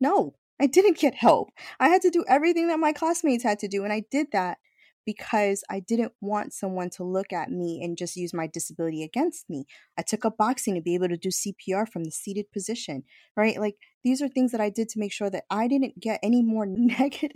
No, 0.00 0.34
I 0.60 0.66
didn't 0.66 0.98
get 0.98 1.14
help. 1.14 1.50
I 1.78 1.88
had 1.88 2.02
to 2.02 2.10
do 2.10 2.24
everything 2.28 2.66
that 2.66 2.80
my 2.80 2.92
classmates 2.92 3.44
had 3.44 3.60
to 3.60 3.68
do, 3.68 3.84
and 3.84 3.92
I 3.92 4.02
did 4.10 4.26
that 4.32 4.58
because 5.06 5.62
I 5.70 5.78
didn't 5.78 6.14
want 6.20 6.52
someone 6.52 6.90
to 6.90 7.04
look 7.04 7.32
at 7.32 7.50
me 7.50 7.80
and 7.80 7.96
just 7.96 8.16
use 8.16 8.34
my 8.34 8.48
disability 8.48 9.04
against 9.04 9.48
me. 9.48 9.64
I 9.96 10.02
took 10.02 10.24
up 10.24 10.36
boxing 10.36 10.74
to 10.74 10.80
be 10.80 10.94
able 10.94 11.08
to 11.08 11.16
do 11.16 11.28
CPR 11.28 11.88
from 11.88 12.02
the 12.02 12.10
seated 12.10 12.50
position, 12.52 13.04
right? 13.36 13.60
Like 13.60 13.76
these 14.02 14.20
are 14.20 14.28
things 14.28 14.50
that 14.50 14.60
I 14.60 14.68
did 14.68 14.88
to 14.90 14.98
make 14.98 15.12
sure 15.12 15.30
that 15.30 15.44
I 15.48 15.68
didn't 15.68 16.00
get 16.00 16.18
any 16.24 16.42
more 16.42 16.66
negative 16.68 17.32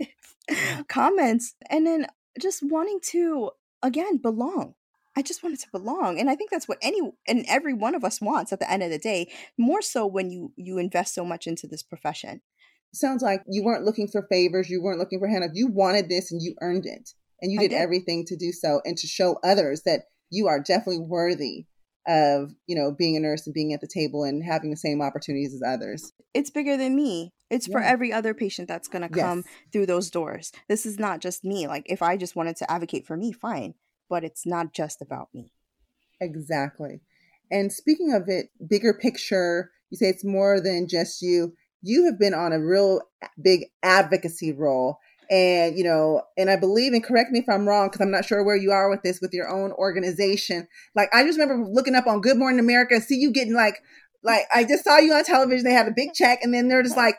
comments. 0.89 1.55
And 1.69 1.87
then 1.87 2.07
just 2.41 2.61
wanting 2.61 2.99
to, 3.11 3.51
again, 3.81 4.17
belong. 4.17 4.75
I 5.17 5.23
just 5.23 5.41
wanted 5.41 5.59
to 5.61 5.71
belong. 5.71 6.19
And 6.19 6.29
I 6.29 6.35
think 6.35 6.51
that's 6.51 6.67
what 6.67 6.77
any 6.79 7.01
and 7.27 7.43
every 7.47 7.73
one 7.73 7.95
of 7.95 8.03
us 8.03 8.21
wants 8.21 8.53
at 8.53 8.59
the 8.59 8.71
end 8.71 8.83
of 8.83 8.91
the 8.91 8.99
day, 8.99 9.31
more 9.57 9.81
so 9.81 10.05
when 10.05 10.29
you 10.29 10.53
you 10.55 10.77
invest 10.77 11.15
so 11.15 11.25
much 11.25 11.47
into 11.47 11.65
this 11.65 11.81
profession. 11.81 12.41
Sounds 12.93 13.23
like 13.23 13.41
you 13.47 13.63
weren't 13.63 13.83
looking 13.83 14.07
for 14.07 14.27
favors, 14.29 14.69
you 14.69 14.79
weren't 14.79 14.99
looking 14.99 15.19
for 15.19 15.27
handouts. 15.27 15.53
You 15.55 15.69
wanted 15.69 16.07
this 16.07 16.31
and 16.31 16.39
you 16.39 16.53
earned 16.61 16.85
it 16.85 17.09
and 17.41 17.51
you 17.51 17.59
did, 17.59 17.69
did, 17.69 17.77
everything 17.77 18.25
to 18.27 18.37
do 18.37 18.51
so 18.51 18.79
and 18.85 18.95
to 18.95 19.07
show 19.07 19.39
others 19.43 19.81
that 19.85 20.01
you 20.29 20.47
are 20.47 20.59
definitely 20.59 20.99
worthy 20.99 21.65
of 22.07 22.53
you 22.67 22.75
know 22.75 22.91
being 22.91 23.17
a 23.17 23.19
nurse 23.19 23.47
and 23.47 23.55
being 23.55 23.73
at 23.73 23.81
the 23.81 23.87
table 23.87 24.23
and 24.23 24.43
having 24.43 24.69
the 24.69 24.77
same 24.77 25.01
opportunities 25.01 25.53
as 25.53 25.61
others 25.67 26.13
it's 26.33 26.49
bigger 26.49 26.77
than 26.77 26.95
me 26.95 27.33
it's 27.49 27.67
yeah. 27.67 27.73
for 27.73 27.81
every 27.81 28.13
other 28.13 28.33
patient 28.33 28.67
that's 28.67 28.87
going 28.87 29.01
to 29.01 29.09
come 29.09 29.39
yes. 29.39 29.55
through 29.73 29.85
those 29.85 30.09
doors 30.09 30.53
this 30.69 30.85
is 30.85 30.97
not 30.97 31.19
just 31.19 31.43
me 31.43 31.67
like 31.67 31.83
if 31.87 32.01
i 32.01 32.15
just 32.15 32.33
wanted 32.33 32.55
to 32.55 32.71
advocate 32.71 33.05
for 33.05 33.17
me 33.17 33.33
fine 33.33 33.73
but 34.09 34.23
it's 34.23 34.45
not 34.45 34.73
just 34.73 35.01
about 35.01 35.29
me. 35.33 35.51
Exactly. 36.19 37.01
And 37.51 37.71
speaking 37.71 38.13
of 38.13 38.27
it 38.27 38.49
bigger 38.67 38.93
picture 38.93 39.71
you 39.89 39.97
say 39.97 40.07
it's 40.07 40.25
more 40.25 40.59
than 40.59 40.87
just 40.89 41.21
you. 41.21 41.53
You 41.81 42.05
have 42.05 42.19
been 42.19 42.33
on 42.33 42.51
a 42.51 42.59
real 42.59 43.01
big 43.41 43.67
advocacy 43.83 44.51
role. 44.51 44.99
And 45.29 45.77
you 45.77 45.83
know 45.83 46.21
and 46.37 46.49
i 46.49 46.55
believe 46.55 46.93
and 46.93 47.03
correct 47.03 47.31
me 47.31 47.39
if 47.39 47.49
i'm 47.49 47.67
wrong 47.67 47.89
because 47.89 47.99
i'm 47.99 48.11
not 48.11 48.23
sure 48.23 48.45
where 48.45 48.55
you 48.55 48.71
are 48.71 48.89
with 48.89 49.03
this 49.03 49.19
with 49.19 49.33
your 49.33 49.49
own 49.49 49.73
organization. 49.73 50.69
Like 50.95 51.09
i 51.13 51.25
just 51.25 51.37
remember 51.37 51.67
looking 51.69 51.95
up 51.95 52.07
on 52.07 52.21
good 52.21 52.37
morning 52.37 52.61
america 52.61 53.01
see 53.01 53.17
you 53.17 53.33
getting 53.33 53.53
like 53.53 53.81
like 54.23 54.45
i 54.53 54.63
just 54.63 54.85
saw 54.85 54.99
you 54.99 55.11
on 55.13 55.25
television 55.25 55.65
they 55.65 55.73
had 55.73 55.89
a 55.89 55.93
big 55.93 56.13
check 56.13 56.39
and 56.41 56.53
then 56.53 56.69
they're 56.69 56.81
just 56.81 56.95
like 56.95 57.17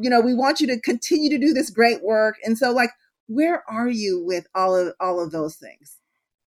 you 0.00 0.10
know 0.10 0.20
we 0.20 0.34
want 0.34 0.60
you 0.60 0.66
to 0.66 0.80
continue 0.80 1.30
to 1.30 1.38
do 1.38 1.52
this 1.52 1.70
great 1.70 2.02
work. 2.02 2.36
And 2.44 2.56
so 2.56 2.72
like 2.72 2.90
where 3.28 3.64
are 3.68 3.88
you 3.88 4.22
with 4.24 4.46
all 4.54 4.76
of 4.76 4.94
all 5.00 5.22
of 5.22 5.32
those 5.32 5.56
things 5.56 5.98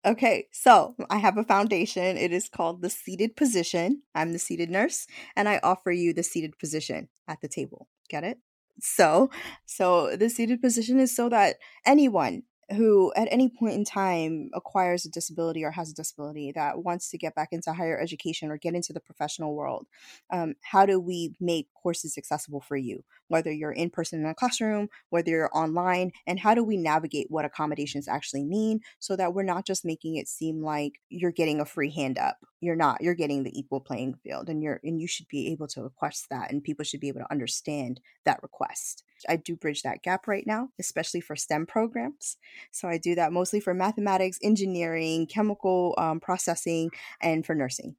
Okay, 0.05 0.49
so 0.51 0.97
I 1.11 1.19
have 1.19 1.39
a 1.39 1.45
foundation. 1.45 2.17
It 2.17 2.33
is 2.33 2.49
called 2.49 2.83
the 2.83 2.91
seated 2.91 3.37
position. 3.37 4.03
I'm 4.17 4.33
the 4.33 4.39
seated 4.39 4.69
nurse, 4.69 5.07
and 5.37 5.49
I 5.49 5.61
offer 5.63 5.93
you 5.93 6.13
the 6.13 6.25
seated 6.25 6.59
position 6.59 7.09
at 7.29 7.41
the 7.41 7.49
table. 7.49 7.87
Get 8.09 8.25
it? 8.25 8.39
So, 8.81 9.31
so 9.65 10.17
the 10.17 10.29
seated 10.29 10.61
position 10.61 10.99
is 10.99 11.15
so 11.15 11.29
that 11.29 11.57
anyone 11.87 12.43
who 12.71 13.13
at 13.17 13.29
any 13.31 13.49
point 13.49 13.75
in 13.75 13.85
time 13.85 14.51
acquires 14.55 15.05
a 15.05 15.11
disability 15.11 15.65
or 15.65 15.73
has 15.73 15.91
a 15.91 15.95
disability 15.95 16.53
that 16.53 16.83
wants 16.83 17.11
to 17.11 17.19
get 17.19 17.35
back 17.35 17.49
into 17.53 17.73
higher 17.73 18.01
education 18.01 18.51
or 18.51 18.57
get 18.57 18.75
into 18.75 18.93
the 18.93 19.01
professional 19.01 19.55
world 19.55 19.87
um, 20.33 20.55
how 20.63 20.87
do 20.87 20.99
we 21.01 21.35
make 21.41 21.69
courses 21.75 22.17
accessible 22.17 22.61
for 22.61 22.77
you? 22.77 23.05
Whether 23.29 23.53
you're 23.53 23.73
in 23.73 23.91
person 23.91 24.21
in 24.21 24.27
a 24.27 24.35
classroom 24.35 24.89
whether 25.11 25.31
you're 25.31 25.51
online 25.57 26.13
and 26.27 26.39
how 26.39 26.55
do 26.55 26.65
we 26.65 26.77
navigate 26.77 27.27
what 27.31 27.45
accommodations 27.45 28.09
actually 28.09 28.45
mean 28.45 28.81
so 28.99 29.17
that 29.17 29.35
we're 29.35 29.43
not 29.43 29.67
just 29.67 29.85
making 29.85 30.17
it 30.17 30.29
seem 30.29 30.63
like 30.63 31.01
you're 31.09 31.33
getting 31.33 31.61
a 31.61 31.65
free 31.65 31.91
hand 31.91 32.19
up? 32.19 32.39
You're 32.61 32.77
not 32.77 33.01
you're 33.01 33.15
getting 33.15 33.43
the 33.43 33.59
equal 33.59 33.81
playing 33.81 34.15
field 34.23 34.49
and 34.49 34.63
you're 34.63 34.81
and 34.85 35.01
you 35.01 35.07
should 35.07 35.29
be 35.29 35.49
able 35.53 35.69
to 35.69 35.83
request 35.83 36.27
that 36.31 36.51
and 36.51 36.63
people 36.63 36.85
should 36.85 37.01
be 37.01 37.09
able 37.09 37.21
to 37.21 37.33
understand 37.33 38.01
that 38.25 38.43
request 38.43 39.03
I 39.29 39.37
do 39.37 39.57
bridge 39.57 39.83
that 39.83 40.03
gap 40.03 40.27
right 40.27 40.47
now, 40.47 40.69
especially 40.79 41.21
for 41.21 41.37
STEM 41.37 41.67
programs. 41.67 42.37
So 42.71 42.89
I 42.89 42.99
do 42.99 43.15
that 43.15 43.33
mostly 43.33 43.61
for 43.61 43.75
mathematics, 43.75 44.39
engineering, 44.43 45.27
chemical 45.27 45.95
um, 45.99 46.21
processing, 46.21 46.91
and 47.21 47.45
for 47.45 47.55
nursing. 47.55 47.97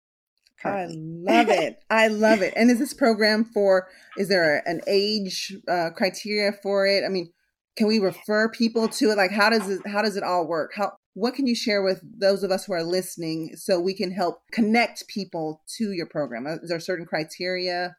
Currently. 0.61 1.25
I 1.27 1.35
love 1.35 1.49
it. 1.49 1.79
I 1.89 2.07
love 2.07 2.41
it. 2.41 2.53
And 2.55 2.71
is 2.71 2.79
this 2.79 2.93
program 2.93 3.43
for, 3.43 3.87
is 4.17 4.29
there 4.29 4.63
an 4.65 4.81
age 4.87 5.55
uh, 5.67 5.89
criteria 5.95 6.53
for 6.61 6.87
it? 6.87 7.03
I 7.05 7.09
mean, 7.09 7.33
can 7.75 7.87
we 7.87 7.99
refer 7.99 8.49
people 8.49 8.87
to 8.87 9.11
it? 9.11 9.17
Like, 9.17 9.31
how 9.31 9.49
does 9.49 9.69
it, 9.69 9.85
how 9.87 10.01
does 10.01 10.15
it 10.15 10.23
all 10.23 10.47
work? 10.47 10.71
How, 10.75 10.93
what 11.15 11.33
can 11.33 11.47
you 11.47 11.55
share 11.55 11.83
with 11.83 12.01
those 12.03 12.43
of 12.43 12.51
us 12.51 12.65
who 12.65 12.73
are 12.73 12.83
listening 12.83 13.55
so 13.55 13.79
we 13.79 13.93
can 13.93 14.11
help 14.11 14.41
connect 14.51 15.07
people 15.07 15.61
to 15.77 15.91
your 15.91 16.05
program? 16.05 16.47
Is 16.47 16.69
there 16.69 16.79
certain 16.79 17.05
criteria? 17.05 17.95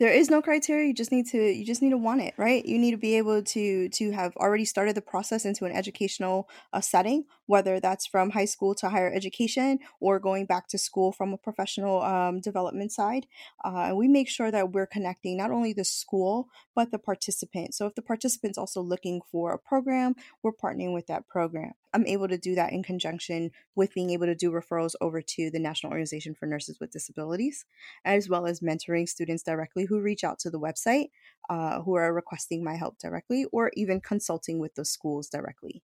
There 0.00 0.12
is 0.12 0.30
no 0.30 0.42
criteria 0.42 0.86
you 0.86 0.94
just 0.94 1.12
need 1.12 1.26
to 1.26 1.38
you 1.38 1.64
just 1.64 1.82
need 1.82 1.90
to 1.90 1.98
want 1.98 2.20
it 2.20 2.34
right? 2.36 2.64
You 2.64 2.78
need 2.78 2.92
to 2.92 2.96
be 2.96 3.16
able 3.16 3.42
to 3.42 3.88
to 3.88 4.10
have 4.12 4.36
already 4.36 4.64
started 4.64 4.94
the 4.94 5.02
process 5.02 5.44
into 5.44 5.64
an 5.64 5.72
educational 5.72 6.48
uh, 6.72 6.80
setting 6.80 7.24
whether 7.46 7.80
that's 7.80 8.06
from 8.06 8.30
high 8.30 8.44
school 8.44 8.74
to 8.74 8.88
higher 8.88 9.12
education 9.12 9.78
or 10.00 10.18
going 10.18 10.46
back 10.46 10.68
to 10.68 10.78
school 10.78 11.12
from 11.12 11.32
a 11.32 11.38
professional 11.38 12.02
um, 12.02 12.40
development 12.40 12.92
side 12.92 13.26
uh, 13.64 13.86
and 13.88 13.96
we 13.96 14.08
make 14.08 14.28
sure 14.28 14.50
that 14.50 14.72
we're 14.72 14.86
connecting 14.86 15.36
not 15.36 15.50
only 15.50 15.72
the 15.72 15.84
school 15.84 16.48
but 16.74 16.90
the 16.90 16.98
participant 16.98 17.74
so 17.74 17.86
if 17.86 17.94
the 17.94 18.02
participant's 18.02 18.58
also 18.58 18.80
looking 18.80 19.20
for 19.30 19.52
a 19.52 19.58
program 19.58 20.14
we're 20.42 20.52
partnering 20.52 20.92
with 20.92 21.06
that 21.06 21.26
program 21.28 21.72
I'm 21.94 22.06
able 22.08 22.26
to 22.26 22.36
do 22.36 22.56
that 22.56 22.72
in 22.72 22.82
conjunction 22.82 23.52
with 23.76 23.94
being 23.94 24.10
able 24.10 24.26
to 24.26 24.34
do 24.34 24.50
referrals 24.50 24.94
over 25.00 25.22
to 25.22 25.50
the 25.50 25.60
National 25.60 25.92
Organization 25.92 26.34
for 26.34 26.46
Nurses 26.46 26.80
with 26.80 26.90
Disabilities, 26.90 27.64
as 28.04 28.28
well 28.28 28.46
as 28.46 28.58
mentoring 28.58 29.08
students 29.08 29.44
directly 29.44 29.84
who 29.84 30.00
reach 30.00 30.24
out 30.24 30.40
to 30.40 30.50
the 30.50 30.58
website, 30.58 31.10
uh, 31.48 31.82
who 31.82 31.94
are 31.94 32.12
requesting 32.12 32.64
my 32.64 32.74
help 32.74 32.98
directly, 32.98 33.46
or 33.52 33.70
even 33.74 34.00
consulting 34.00 34.58
with 34.58 34.74
the 34.74 34.84
schools 34.84 35.28
directly. 35.28 35.84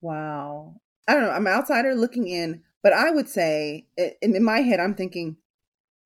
Wow. 0.00 0.80
I 1.08 1.14
don't 1.14 1.22
know. 1.22 1.30
I'm 1.30 1.46
an 1.46 1.52
outsider 1.52 1.94
looking 1.94 2.26
in, 2.26 2.62
but 2.82 2.92
I 2.92 3.10
would 3.10 3.28
say, 3.28 3.86
eh, 3.98 4.10
in 4.22 4.42
my 4.42 4.60
head, 4.60 4.80
I'm 4.80 4.94
thinking 4.94 5.36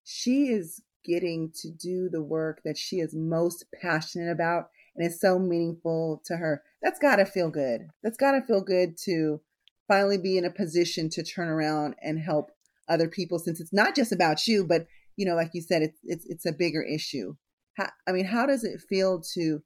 she 0.05 0.49
is 0.49 0.83
getting 1.05 1.51
to 1.63 1.71
do 1.71 2.09
the 2.11 2.23
work 2.23 2.61
that 2.65 2.77
she 2.77 2.97
is 2.97 3.15
most 3.15 3.65
passionate 3.81 4.31
about 4.31 4.69
and 4.97 5.07
it's 5.07 5.21
so 5.21 5.39
meaningful 5.39 6.23
to 6.27 6.37
her. 6.37 6.63
That's 6.83 6.99
got 6.99 7.17
to 7.17 7.25
feel 7.25 7.51
good. 7.51 7.89
That's 8.03 8.17
got 8.17 8.33
to 8.33 8.43
feel 8.43 8.61
good 8.61 8.97
to 9.05 9.41
finally 9.89 10.19
be 10.19 10.37
in 10.37 10.45
a 10.45 10.51
position 10.51 11.09
to 11.11 11.23
turn 11.23 11.49
around 11.49 11.95
and 12.03 12.19
help 12.19 12.51
other 12.89 13.09
people 13.09 13.39
since 13.39 13.61
it's 13.61 13.73
not 13.73 13.95
just 13.95 14.13
about 14.13 14.47
you, 14.47 14.65
but 14.65 14.87
you 15.17 15.27
know, 15.27 15.35
like 15.35 15.51
you 15.55 15.61
said, 15.61 15.83
it's 15.83 15.99
it's 16.03 16.27
it's 16.27 16.47
a 16.47 16.53
bigger 16.53 16.83
issue. 16.83 17.35
How, 17.75 17.91
I 18.09 18.13
mean, 18.13 18.25
how 18.25 18.47
does 18.47 18.65
it 18.65 18.81
feel 18.89 19.21
to 19.35 19.63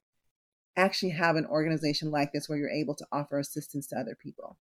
actually 0.77 1.11
have 1.11 1.37
an 1.37 1.47
organization 1.47 2.11
like 2.11 2.33
this 2.33 2.49
where 2.49 2.59
you're 2.59 2.71
able 2.71 2.95
to 2.97 3.07
offer 3.13 3.39
assistance 3.39 3.87
to 3.89 3.97
other 3.97 4.17
people? 4.21 4.59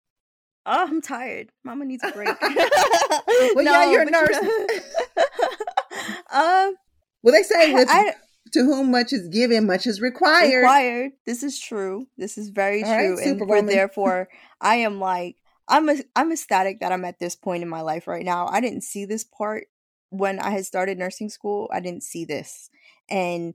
Oh, 0.66 0.86
I'm 0.86 1.00
tired. 1.00 1.50
Mama 1.64 1.84
needs 1.84 2.04
a 2.04 2.10
break. 2.12 2.28
well, 2.42 3.64
no, 3.64 3.72
yeah, 3.72 3.90
you're 3.90 4.02
a 4.02 4.10
nurse. 4.10 4.36
um, 6.30 6.76
well, 7.22 7.34
they 7.34 7.42
say 7.42 7.72
with 7.72 7.88
I, 7.90 8.14
to 8.52 8.64
whom 8.64 8.90
much 8.90 9.12
is 9.12 9.28
given, 9.28 9.66
much 9.66 9.86
is 9.86 10.00
required. 10.00 10.54
Required. 10.54 11.12
This 11.26 11.42
is 11.42 11.58
true. 11.58 12.06
This 12.16 12.36
is 12.36 12.50
very 12.50 12.82
All 12.82 12.94
true. 12.94 13.16
Right, 13.16 13.26
and 13.26 13.38
for 13.38 13.62
therefore, 13.62 14.28
I 14.60 14.76
am 14.76 15.00
like, 15.00 15.36
I'm 15.68 15.88
a, 15.88 15.96
I'm 16.14 16.32
ecstatic 16.32 16.80
that 16.80 16.92
I'm 16.92 17.04
at 17.04 17.18
this 17.18 17.36
point 17.36 17.62
in 17.62 17.68
my 17.68 17.80
life 17.80 18.06
right 18.06 18.24
now. 18.24 18.46
I 18.46 18.60
didn't 18.60 18.82
see 18.82 19.04
this 19.04 19.24
part 19.24 19.66
when 20.10 20.40
I 20.40 20.50
had 20.50 20.66
started 20.66 20.98
nursing 20.98 21.30
school. 21.30 21.70
I 21.72 21.80
didn't 21.80 22.02
see 22.02 22.24
this, 22.24 22.70
and 23.08 23.54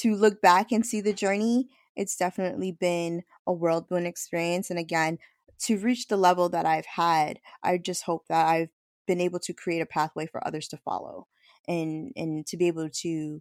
to 0.00 0.14
look 0.14 0.40
back 0.40 0.72
and 0.72 0.84
see 0.84 1.00
the 1.00 1.12
journey, 1.12 1.68
it's 1.94 2.16
definitely 2.16 2.72
been 2.72 3.22
a 3.46 3.52
whirlwind 3.52 4.06
experience. 4.06 4.70
And 4.70 4.78
again, 4.78 5.18
to 5.60 5.78
reach 5.78 6.08
the 6.08 6.16
level 6.16 6.48
that 6.50 6.66
I've 6.66 6.86
had, 6.86 7.40
I 7.62 7.78
just 7.78 8.04
hope 8.04 8.26
that 8.28 8.46
I've 8.46 8.70
been 9.06 9.20
able 9.20 9.38
to 9.40 9.52
create 9.52 9.80
a 9.80 9.86
pathway 9.86 10.26
for 10.26 10.46
others 10.46 10.68
to 10.68 10.76
follow 10.76 11.26
and 11.66 12.12
and 12.16 12.46
to 12.46 12.56
be 12.56 12.66
able 12.66 12.88
to 12.90 13.40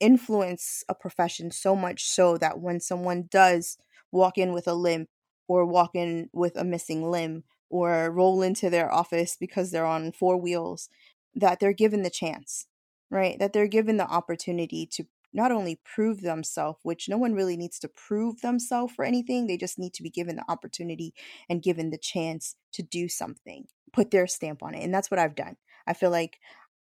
influence 0.00 0.84
a 0.88 0.94
profession 0.94 1.50
so 1.50 1.74
much 1.74 2.04
so 2.04 2.36
that 2.38 2.60
when 2.60 2.80
someone 2.80 3.28
does 3.30 3.78
walk 4.12 4.38
in 4.38 4.52
with 4.52 4.68
a 4.68 4.74
limp 4.74 5.08
or 5.48 5.64
walk 5.64 5.90
in 5.94 6.28
with 6.32 6.56
a 6.56 6.64
missing 6.64 7.10
limb 7.10 7.42
or 7.70 8.10
roll 8.10 8.42
into 8.42 8.70
their 8.70 8.92
office 8.92 9.36
because 9.38 9.70
they're 9.70 9.84
on 9.86 10.12
four 10.12 10.36
wheels 10.36 10.88
that 11.34 11.58
they're 11.58 11.72
given 11.72 12.02
the 12.02 12.10
chance 12.10 12.66
right 13.10 13.38
that 13.38 13.52
they're 13.52 13.66
given 13.66 13.96
the 13.96 14.06
opportunity 14.06 14.86
to 14.86 15.04
not 15.32 15.52
only 15.52 15.80
prove 15.84 16.20
themselves 16.20 16.78
which 16.82 17.08
no 17.08 17.18
one 17.18 17.34
really 17.34 17.56
needs 17.56 17.78
to 17.78 17.88
prove 17.88 18.40
themselves 18.40 18.92
for 18.94 19.04
anything 19.04 19.46
they 19.46 19.56
just 19.56 19.78
need 19.78 19.94
to 19.94 20.02
be 20.02 20.10
given 20.10 20.36
the 20.36 20.50
opportunity 20.50 21.12
and 21.48 21.62
given 21.62 21.90
the 21.90 21.98
chance 21.98 22.56
to 22.72 22.82
do 22.82 23.08
something 23.08 23.66
put 23.92 24.10
their 24.10 24.26
stamp 24.26 24.62
on 24.62 24.74
it 24.74 24.82
and 24.82 24.92
that's 24.92 25.10
what 25.10 25.20
i've 25.20 25.34
done. 25.34 25.56
I 25.86 25.94
feel 25.94 26.10
like 26.10 26.38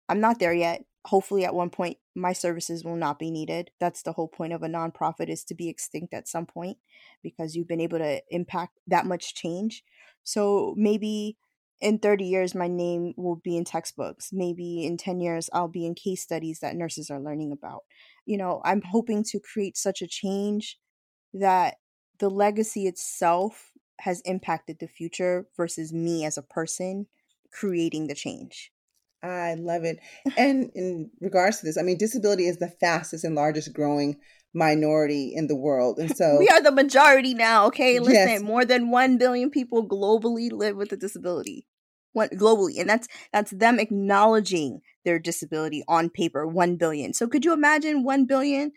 i'm 0.10 0.20
not 0.20 0.40
there 0.40 0.54
yet. 0.54 0.84
Hopefully 1.06 1.46
at 1.46 1.56
one 1.56 1.70
point 1.70 1.98
my 2.16 2.34
services 2.34 2.84
will 2.84 2.96
not 2.96 3.18
be 3.18 3.32
needed. 3.32 3.72
That's 3.80 4.04
the 4.04 4.12
whole 4.12 4.28
point 4.28 4.54
of 4.54 4.64
a 4.64 4.68
nonprofit 4.68 5.30
is 5.30 5.44
to 5.46 5.56
be 5.56 5.70
extinct 5.70 6.14
at 6.14 6.28
some 6.28 6.46
point 6.46 6.78
because 7.24 7.56
you've 7.56 7.68
been 7.68 7.82
able 7.82 8.00
to 8.00 8.22
impact 8.30 8.80
that 8.88 9.06
much 9.06 9.34
change. 9.34 9.84
So 10.24 10.76
maybe 10.78 11.38
in 11.82 11.98
30 11.98 12.26
years 12.26 12.56
my 12.56 12.68
name 12.68 13.14
will 13.18 13.38
be 13.38 13.58
in 13.58 13.66
textbooks 13.66 14.30
maybe 14.32 14.86
in 14.86 14.98
10 14.98 15.20
years 15.20 15.50
i'll 15.54 15.68
be 15.68 15.86
in 15.86 15.96
case 15.96 16.22
studies 16.22 16.60
that 16.60 16.76
nurses 16.76 17.10
are 17.10 17.20
learning 17.20 17.52
about 17.52 17.82
you 18.26 18.38
know 18.38 18.62
i'm 18.64 18.82
hoping 18.82 19.24
to 19.24 19.40
create 19.40 19.76
such 19.76 20.02
a 20.02 20.08
change 20.08 20.78
that 21.34 21.76
the 22.20 22.30
legacy 22.30 22.88
itself 22.88 23.72
has 24.00 24.22
impacted 24.22 24.78
the 24.80 24.88
future 24.88 25.48
versus 25.58 25.92
me 25.92 26.26
as 26.26 26.38
a 26.38 26.44
person 26.44 27.08
creating 27.52 28.08
the 28.08 28.16
change 28.16 28.72
I 29.24 29.54
love 29.54 29.84
it. 29.84 30.00
And 30.38 30.72
in 30.74 31.12
regards 31.20 31.60
to 31.60 31.66
this, 31.66 31.78
I 31.78 31.84
mean, 31.84 31.98
disability 31.98 32.48
is 32.48 32.58
the 32.58 32.74
fastest 32.80 33.24
and 33.24 33.36
largest 33.36 33.72
growing 33.74 34.18
minority 34.54 35.34
in 35.36 35.48
the 35.48 35.56
world. 35.56 36.00
And 36.00 36.16
so 36.16 36.38
we 36.40 36.50
are 36.50 36.62
the 36.62 36.72
majority 36.72 37.34
now, 37.34 37.68
okay? 37.68 38.00
Listen, 38.00 38.14
yes. 38.14 38.42
more 38.42 38.66
than 38.66 38.92
1 38.92 39.18
billion 39.18 39.50
people 39.50 39.88
globally 39.88 40.52
live 40.52 40.76
with 40.76 40.92
a 40.92 40.98
disability. 40.98 41.68
What 42.14 42.32
globally, 42.32 42.80
and 42.80 42.90
that's 42.90 43.08
that's 43.32 43.52
them 43.52 43.80
acknowledging 43.80 44.82
their 45.06 45.20
disability 45.20 45.84
on 45.88 46.10
paper, 46.10 46.46
1 46.46 46.76
billion. 46.76 47.14
So 47.14 47.28
could 47.28 47.46
you 47.46 47.54
imagine 47.54 48.04
1 48.04 48.26
billion 48.26 48.72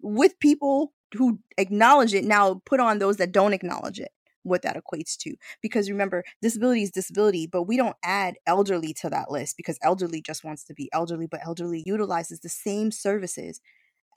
with 0.00 0.38
people 0.40 0.92
who 1.14 1.38
acknowledge 1.58 2.12
it 2.14 2.24
now 2.24 2.60
put 2.66 2.80
on 2.80 2.98
those 2.98 3.16
that 3.18 3.32
don't 3.32 3.52
acknowledge 3.52 4.00
it? 4.00 4.10
what 4.46 4.62
that 4.62 4.76
equates 4.76 5.16
to. 5.18 5.34
Because 5.60 5.90
remember, 5.90 6.24
disability 6.40 6.82
is 6.82 6.90
disability, 6.90 7.46
but 7.46 7.64
we 7.64 7.76
don't 7.76 7.96
add 8.02 8.36
elderly 8.46 8.94
to 8.94 9.10
that 9.10 9.30
list 9.30 9.56
because 9.56 9.78
elderly 9.82 10.22
just 10.22 10.44
wants 10.44 10.64
to 10.64 10.74
be 10.74 10.88
elderly, 10.92 11.26
but 11.26 11.40
elderly 11.44 11.82
utilizes 11.84 12.40
the 12.40 12.48
same 12.48 12.90
services 12.90 13.60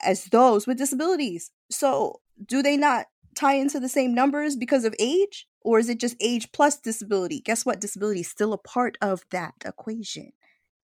as 0.02 0.26
those 0.26 0.66
with 0.66 0.78
disabilities. 0.78 1.50
So, 1.70 2.20
do 2.46 2.62
they 2.62 2.76
not 2.76 3.06
tie 3.34 3.54
into 3.54 3.80
the 3.80 3.88
same 3.88 4.14
numbers 4.14 4.56
because 4.56 4.84
of 4.84 4.94
age? 4.98 5.46
Or 5.62 5.78
is 5.78 5.88
it 5.88 6.00
just 6.00 6.16
age 6.20 6.52
plus 6.52 6.78
disability? 6.78 7.40
Guess 7.40 7.66
what? 7.66 7.80
Disability 7.80 8.20
is 8.20 8.28
still 8.28 8.52
a 8.52 8.58
part 8.58 8.96
of 9.02 9.24
that 9.30 9.54
equation. 9.64 10.32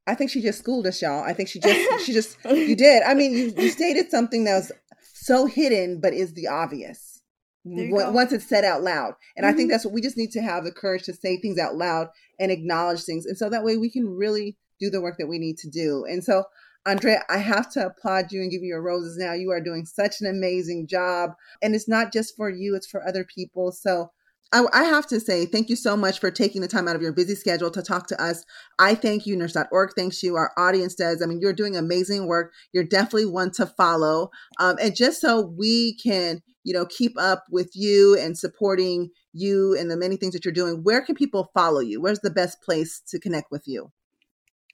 I 0.06 0.14
think 0.14 0.30
she 0.30 0.42
just 0.42 0.60
schooled 0.60 0.86
us, 0.86 1.02
y'all. 1.02 1.24
I 1.24 1.32
think 1.32 1.48
she 1.48 1.58
just, 1.58 2.06
she 2.06 2.12
just, 2.12 2.36
you 2.44 2.76
did. 2.76 3.02
I 3.02 3.14
mean, 3.14 3.32
you, 3.32 3.52
you 3.56 3.70
stated 3.70 4.10
something 4.10 4.44
that 4.44 4.54
was 4.54 4.72
so 5.02 5.46
hidden, 5.46 6.00
but 6.00 6.12
is 6.12 6.34
the 6.34 6.48
obvious 6.48 7.16
once 7.66 8.32
it's 8.32 8.48
said 8.48 8.64
out 8.64 8.82
loud. 8.82 9.14
And 9.36 9.44
mm-hmm. 9.44 9.52
I 9.52 9.56
think 9.56 9.68
mm-hmm. 9.68 9.72
that's 9.72 9.84
what 9.84 9.94
we 9.94 10.00
just 10.00 10.16
need 10.16 10.30
to 10.32 10.42
have 10.42 10.64
the 10.64 10.72
courage 10.72 11.04
to 11.04 11.14
say 11.14 11.36
things 11.36 11.58
out 11.58 11.74
loud 11.74 12.08
and 12.38 12.52
acknowledge 12.52 13.02
things. 13.04 13.26
And 13.26 13.36
so 13.36 13.50
that 13.50 13.64
way 13.64 13.76
we 13.76 13.90
can 13.90 14.08
really 14.08 14.56
do 14.78 14.90
the 14.90 15.00
work 15.00 15.16
that 15.18 15.26
we 15.26 15.38
need 15.38 15.58
to 15.58 15.70
do. 15.70 16.04
And 16.08 16.22
so, 16.22 16.44
Andrea, 16.86 17.24
I 17.28 17.38
have 17.38 17.70
to 17.72 17.86
applaud 17.86 18.30
you 18.30 18.40
and 18.40 18.50
give 18.50 18.62
you 18.62 18.68
your 18.68 18.82
roses 18.82 19.16
now. 19.16 19.32
You 19.32 19.50
are 19.50 19.60
doing 19.60 19.86
such 19.86 20.20
an 20.20 20.28
amazing 20.28 20.86
job. 20.86 21.30
And 21.60 21.74
it's 21.74 21.88
not 21.88 22.12
just 22.12 22.36
for 22.36 22.48
you, 22.48 22.76
it's 22.76 22.86
for 22.86 23.06
other 23.06 23.24
people. 23.24 23.72
So 23.72 24.12
I, 24.52 24.84
have 24.84 25.06
to 25.08 25.20
say 25.20 25.44
thank 25.44 25.68
you 25.68 25.76
so 25.76 25.96
much 25.96 26.18
for 26.18 26.30
taking 26.30 26.62
the 26.62 26.68
time 26.68 26.88
out 26.88 26.96
of 26.96 27.02
your 27.02 27.12
busy 27.12 27.34
schedule 27.34 27.70
to 27.72 27.82
talk 27.82 28.06
to 28.08 28.22
us. 28.22 28.44
I 28.78 28.94
thank 28.94 29.26
you. 29.26 29.36
Nurse.org 29.36 29.90
thanks 29.96 30.22
you. 30.22 30.36
Our 30.36 30.52
audience 30.56 30.94
does. 30.94 31.20
I 31.20 31.26
mean, 31.26 31.40
you're 31.40 31.52
doing 31.52 31.76
amazing 31.76 32.26
work. 32.26 32.52
You're 32.72 32.84
definitely 32.84 33.26
one 33.26 33.50
to 33.52 33.66
follow. 33.66 34.30
Um, 34.58 34.76
and 34.80 34.94
just 34.94 35.20
so 35.20 35.40
we 35.40 35.96
can 35.96 36.42
you 36.66 36.72
know, 36.72 36.84
keep 36.84 37.12
up 37.16 37.44
with 37.48 37.70
you 37.74 38.18
and 38.18 38.36
supporting 38.36 39.10
you 39.32 39.76
and 39.78 39.88
the 39.88 39.96
many 39.96 40.16
things 40.16 40.32
that 40.32 40.44
you're 40.44 40.52
doing, 40.52 40.82
where 40.82 41.00
can 41.00 41.14
people 41.14 41.48
follow 41.54 41.78
you? 41.78 42.02
Where's 42.02 42.18
the 42.18 42.30
best 42.30 42.60
place 42.60 43.00
to 43.06 43.20
connect 43.20 43.52
with 43.52 43.62
you? 43.66 43.92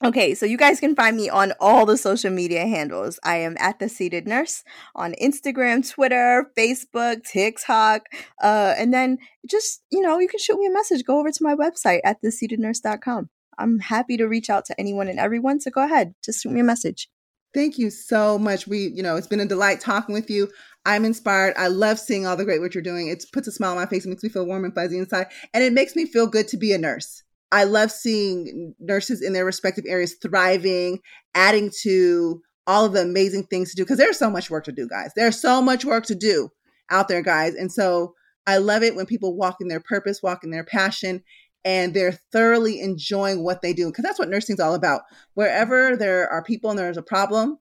Okay, 0.05 0.35
so 0.35 0.45
you 0.47 0.57
guys 0.57 0.81
can 0.81 0.97
find 0.97 1.17
me 1.17 1.29
on 1.29 1.53
all 1.61 1.87
the 1.87 1.97
social 1.97 2.31
media 2.31 2.67
handles. 2.67 3.21
I 3.23 3.37
am 3.37 3.57
at 3.61 3.79
the 3.79 3.89
seated 3.89 4.27
nurse 4.27 4.65
on 4.97 5.15
Instagram, 5.23 5.89
Twitter, 5.89 6.51
Facebook, 6.59 7.25
TikTok, 7.25 8.07
uh, 8.43 8.75
and 8.77 8.93
then 8.93 9.19
just 9.49 9.83
you 9.93 10.01
know 10.01 10.19
you 10.19 10.27
can 10.27 10.41
shoot 10.41 10.59
me 10.59 10.67
a 10.67 10.73
message. 10.73 11.05
Go 11.05 11.21
over 11.21 11.31
to 11.31 11.45
my 11.45 11.55
website 11.55 12.01
at 12.03 12.21
theseatednurse.com. 12.21 13.31
I'm 13.59 13.79
happy 13.79 14.17
to 14.17 14.27
reach 14.27 14.51
out 14.51 14.65
to 14.67 14.81
anyone 14.81 15.07
and 15.07 15.21
everyone. 15.21 15.61
So 15.61 15.71
go 15.71 15.85
ahead, 15.85 16.15
just 16.25 16.43
shoot 16.43 16.51
me 16.51 16.61
a 16.61 16.65
message. 16.65 17.09
Thank 17.55 17.79
you 17.79 17.91
so 17.91 18.39
much. 18.39 18.67
We, 18.67 18.89
you 18.89 19.03
know, 19.03 19.17
it's 19.17 19.27
been 19.27 19.39
a 19.39 19.47
delight 19.47 19.79
talking 19.81 20.15
with 20.15 20.31
you. 20.31 20.49
I'm 20.85 21.05
inspired. 21.05 21.55
I 21.57 21.69
love 21.69 22.01
seeing 22.01 22.27
all 22.27 22.37
the 22.37 22.45
great 22.45 22.61
work 22.61 22.75
you're 22.75 22.83
doing. 22.83 23.09
It 23.09 23.25
puts 23.33 23.47
a 23.47 23.53
smile 23.53 23.73
on 23.73 23.77
my 23.77 23.87
face. 23.87 24.05
It 24.05 24.09
makes 24.09 24.23
me 24.23 24.31
feel 24.31 24.47
warm 24.47 24.65
and 24.65 24.75
fuzzy 24.75 24.99
inside. 24.99 25.27
And 25.55 25.63
it 25.63 25.73
makes 25.73 25.95
me 25.95 26.07
feel 26.07 26.27
good 26.27 26.49
to 26.49 26.57
be 26.57 26.73
a 26.73 26.79
nurse. 26.79 27.23
I 27.53 27.65
love 27.65 27.93
seeing 27.93 28.75
nurses 28.81 29.23
in 29.23 29.35
their 29.35 29.45
respective 29.45 29.85
areas 29.87 30.17
thriving, 30.21 31.01
adding 31.35 31.71
to 31.83 32.41
all 32.67 32.87
of 32.87 32.95
the 32.95 33.03
amazing 33.03 33.45
things 33.45 33.71
to 33.71 33.77
do 33.77 33.85
because 33.85 33.99
there's 33.99 34.19
so 34.19 34.31
much 34.31 34.51
work 34.51 34.65
to 34.65 34.73
do, 34.73 34.89
guys. 34.89 35.13
There's 35.15 35.41
so 35.41 35.61
much 35.61 35.85
work 35.85 36.07
to 36.07 36.15
do 36.15 36.49
out 36.91 37.09
there, 37.09 37.23
guys. 37.23 37.55
And 37.55 37.71
so 37.71 38.15
I 38.47 38.57
love 38.57 38.83
it 38.83 38.97
when 38.97 39.07
people 39.07 39.37
walk 39.37 39.57
in 39.61 39.69
their 39.69 39.81
purpose, 39.81 40.23
walk 40.23 40.43
in 40.45 40.51
their 40.51 40.65
passion, 40.65 41.23
and 41.65 41.95
they're 41.95 42.19
thoroughly 42.33 42.81
enjoying 42.81 43.45
what 43.45 43.63
they 43.63 43.73
do 43.73 43.89
because 43.89 44.03
that's 44.03 44.19
what 44.19 44.31
nursing's 44.31 44.61
all 44.61 44.75
about. 44.75 45.03
Wherever 45.35 45.97
there 45.97 46.29
are 46.29 46.43
people 46.43 46.71
and 46.71 46.79
there's 46.79 46.97
a 46.97 47.03
problem, 47.03 47.59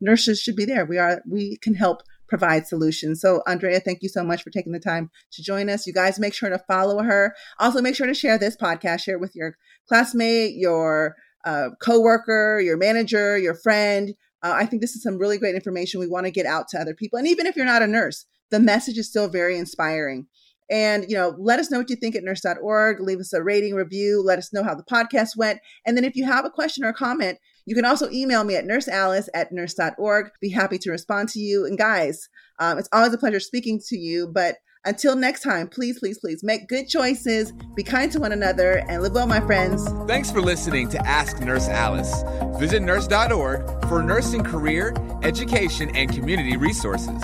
nurses 0.00 0.40
should 0.40 0.56
be 0.56 0.64
there. 0.64 0.86
We 0.86 0.98
are 0.98 1.22
we 1.28 1.58
can 1.58 1.74
help 1.74 2.02
provide 2.28 2.66
solutions. 2.66 3.20
So 3.20 3.42
Andrea, 3.46 3.80
thank 3.80 4.02
you 4.02 4.08
so 4.08 4.24
much 4.24 4.42
for 4.42 4.50
taking 4.50 4.72
the 4.72 4.80
time 4.80 5.10
to 5.32 5.42
join 5.42 5.68
us. 5.68 5.86
You 5.86 5.92
guys 5.92 6.18
make 6.18 6.34
sure 6.34 6.50
to 6.50 6.58
follow 6.58 7.02
her. 7.02 7.34
Also 7.58 7.80
make 7.80 7.94
sure 7.94 8.06
to 8.06 8.14
share 8.14 8.38
this 8.38 8.56
podcast, 8.56 9.00
share 9.00 9.16
it 9.16 9.20
with 9.20 9.34
your 9.34 9.56
classmate, 9.88 10.54
your 10.54 11.16
uh, 11.44 11.70
coworker, 11.80 12.60
your 12.60 12.76
manager, 12.76 13.38
your 13.38 13.54
friend. 13.54 14.14
Uh, 14.42 14.52
I 14.54 14.66
think 14.66 14.82
this 14.82 14.94
is 14.94 15.02
some 15.02 15.18
really 15.18 15.38
great 15.38 15.54
information 15.54 16.00
we 16.00 16.08
want 16.08 16.26
to 16.26 16.32
get 16.32 16.46
out 16.46 16.68
to 16.68 16.78
other 16.78 16.94
people. 16.94 17.18
And 17.18 17.28
even 17.28 17.46
if 17.46 17.56
you're 17.56 17.64
not 17.64 17.82
a 17.82 17.86
nurse, 17.86 18.26
the 18.50 18.60
message 18.60 18.98
is 18.98 19.08
still 19.08 19.28
very 19.28 19.58
inspiring. 19.58 20.26
And, 20.70 21.04
you 21.08 21.16
know, 21.16 21.34
let 21.38 21.60
us 21.60 21.70
know 21.70 21.78
what 21.78 21.90
you 21.90 21.96
think 21.96 22.16
at 22.16 22.24
nurse.org. 22.24 23.00
Leave 23.00 23.20
us 23.20 23.32
a 23.32 23.42
rating, 23.42 23.74
review. 23.74 24.22
Let 24.24 24.38
us 24.38 24.52
know 24.52 24.62
how 24.62 24.74
the 24.74 24.82
podcast 24.82 25.36
went. 25.36 25.60
And 25.84 25.96
then 25.96 26.04
if 26.04 26.16
you 26.16 26.24
have 26.24 26.44
a 26.44 26.50
question 26.50 26.84
or 26.84 26.92
comment, 26.92 27.38
you 27.66 27.74
can 27.74 27.84
also 27.84 28.10
email 28.10 28.44
me 28.44 28.56
at 28.56 28.64
nursealice 28.64 29.28
at 29.34 29.52
nurse.org. 29.52 30.30
Be 30.40 30.50
happy 30.50 30.78
to 30.78 30.90
respond 30.90 31.28
to 31.30 31.40
you. 31.40 31.64
And 31.64 31.78
guys, 31.78 32.28
um, 32.58 32.78
it's 32.78 32.88
always 32.92 33.12
a 33.12 33.18
pleasure 33.18 33.40
speaking 33.40 33.80
to 33.88 33.96
you. 33.96 34.28
But 34.28 34.56
until 34.86 35.16
next 35.16 35.40
time, 35.40 35.68
please, 35.68 35.98
please, 35.98 36.18
please 36.18 36.44
make 36.44 36.68
good 36.68 36.88
choices, 36.88 37.52
be 37.74 37.82
kind 37.82 38.12
to 38.12 38.20
one 38.20 38.32
another, 38.32 38.84
and 38.88 39.02
live 39.02 39.12
well, 39.12 39.26
my 39.26 39.40
friends. 39.40 39.88
Thanks 40.06 40.30
for 40.30 40.42
listening 40.42 40.90
to 40.90 41.06
Ask 41.06 41.40
Nurse 41.40 41.68
Alice. 41.68 42.22
Visit 42.58 42.82
nurse.org 42.82 43.88
for 43.88 44.02
nursing 44.02 44.44
career, 44.44 44.94
education, 45.22 45.94
and 45.96 46.12
community 46.12 46.58
resources. 46.58 47.22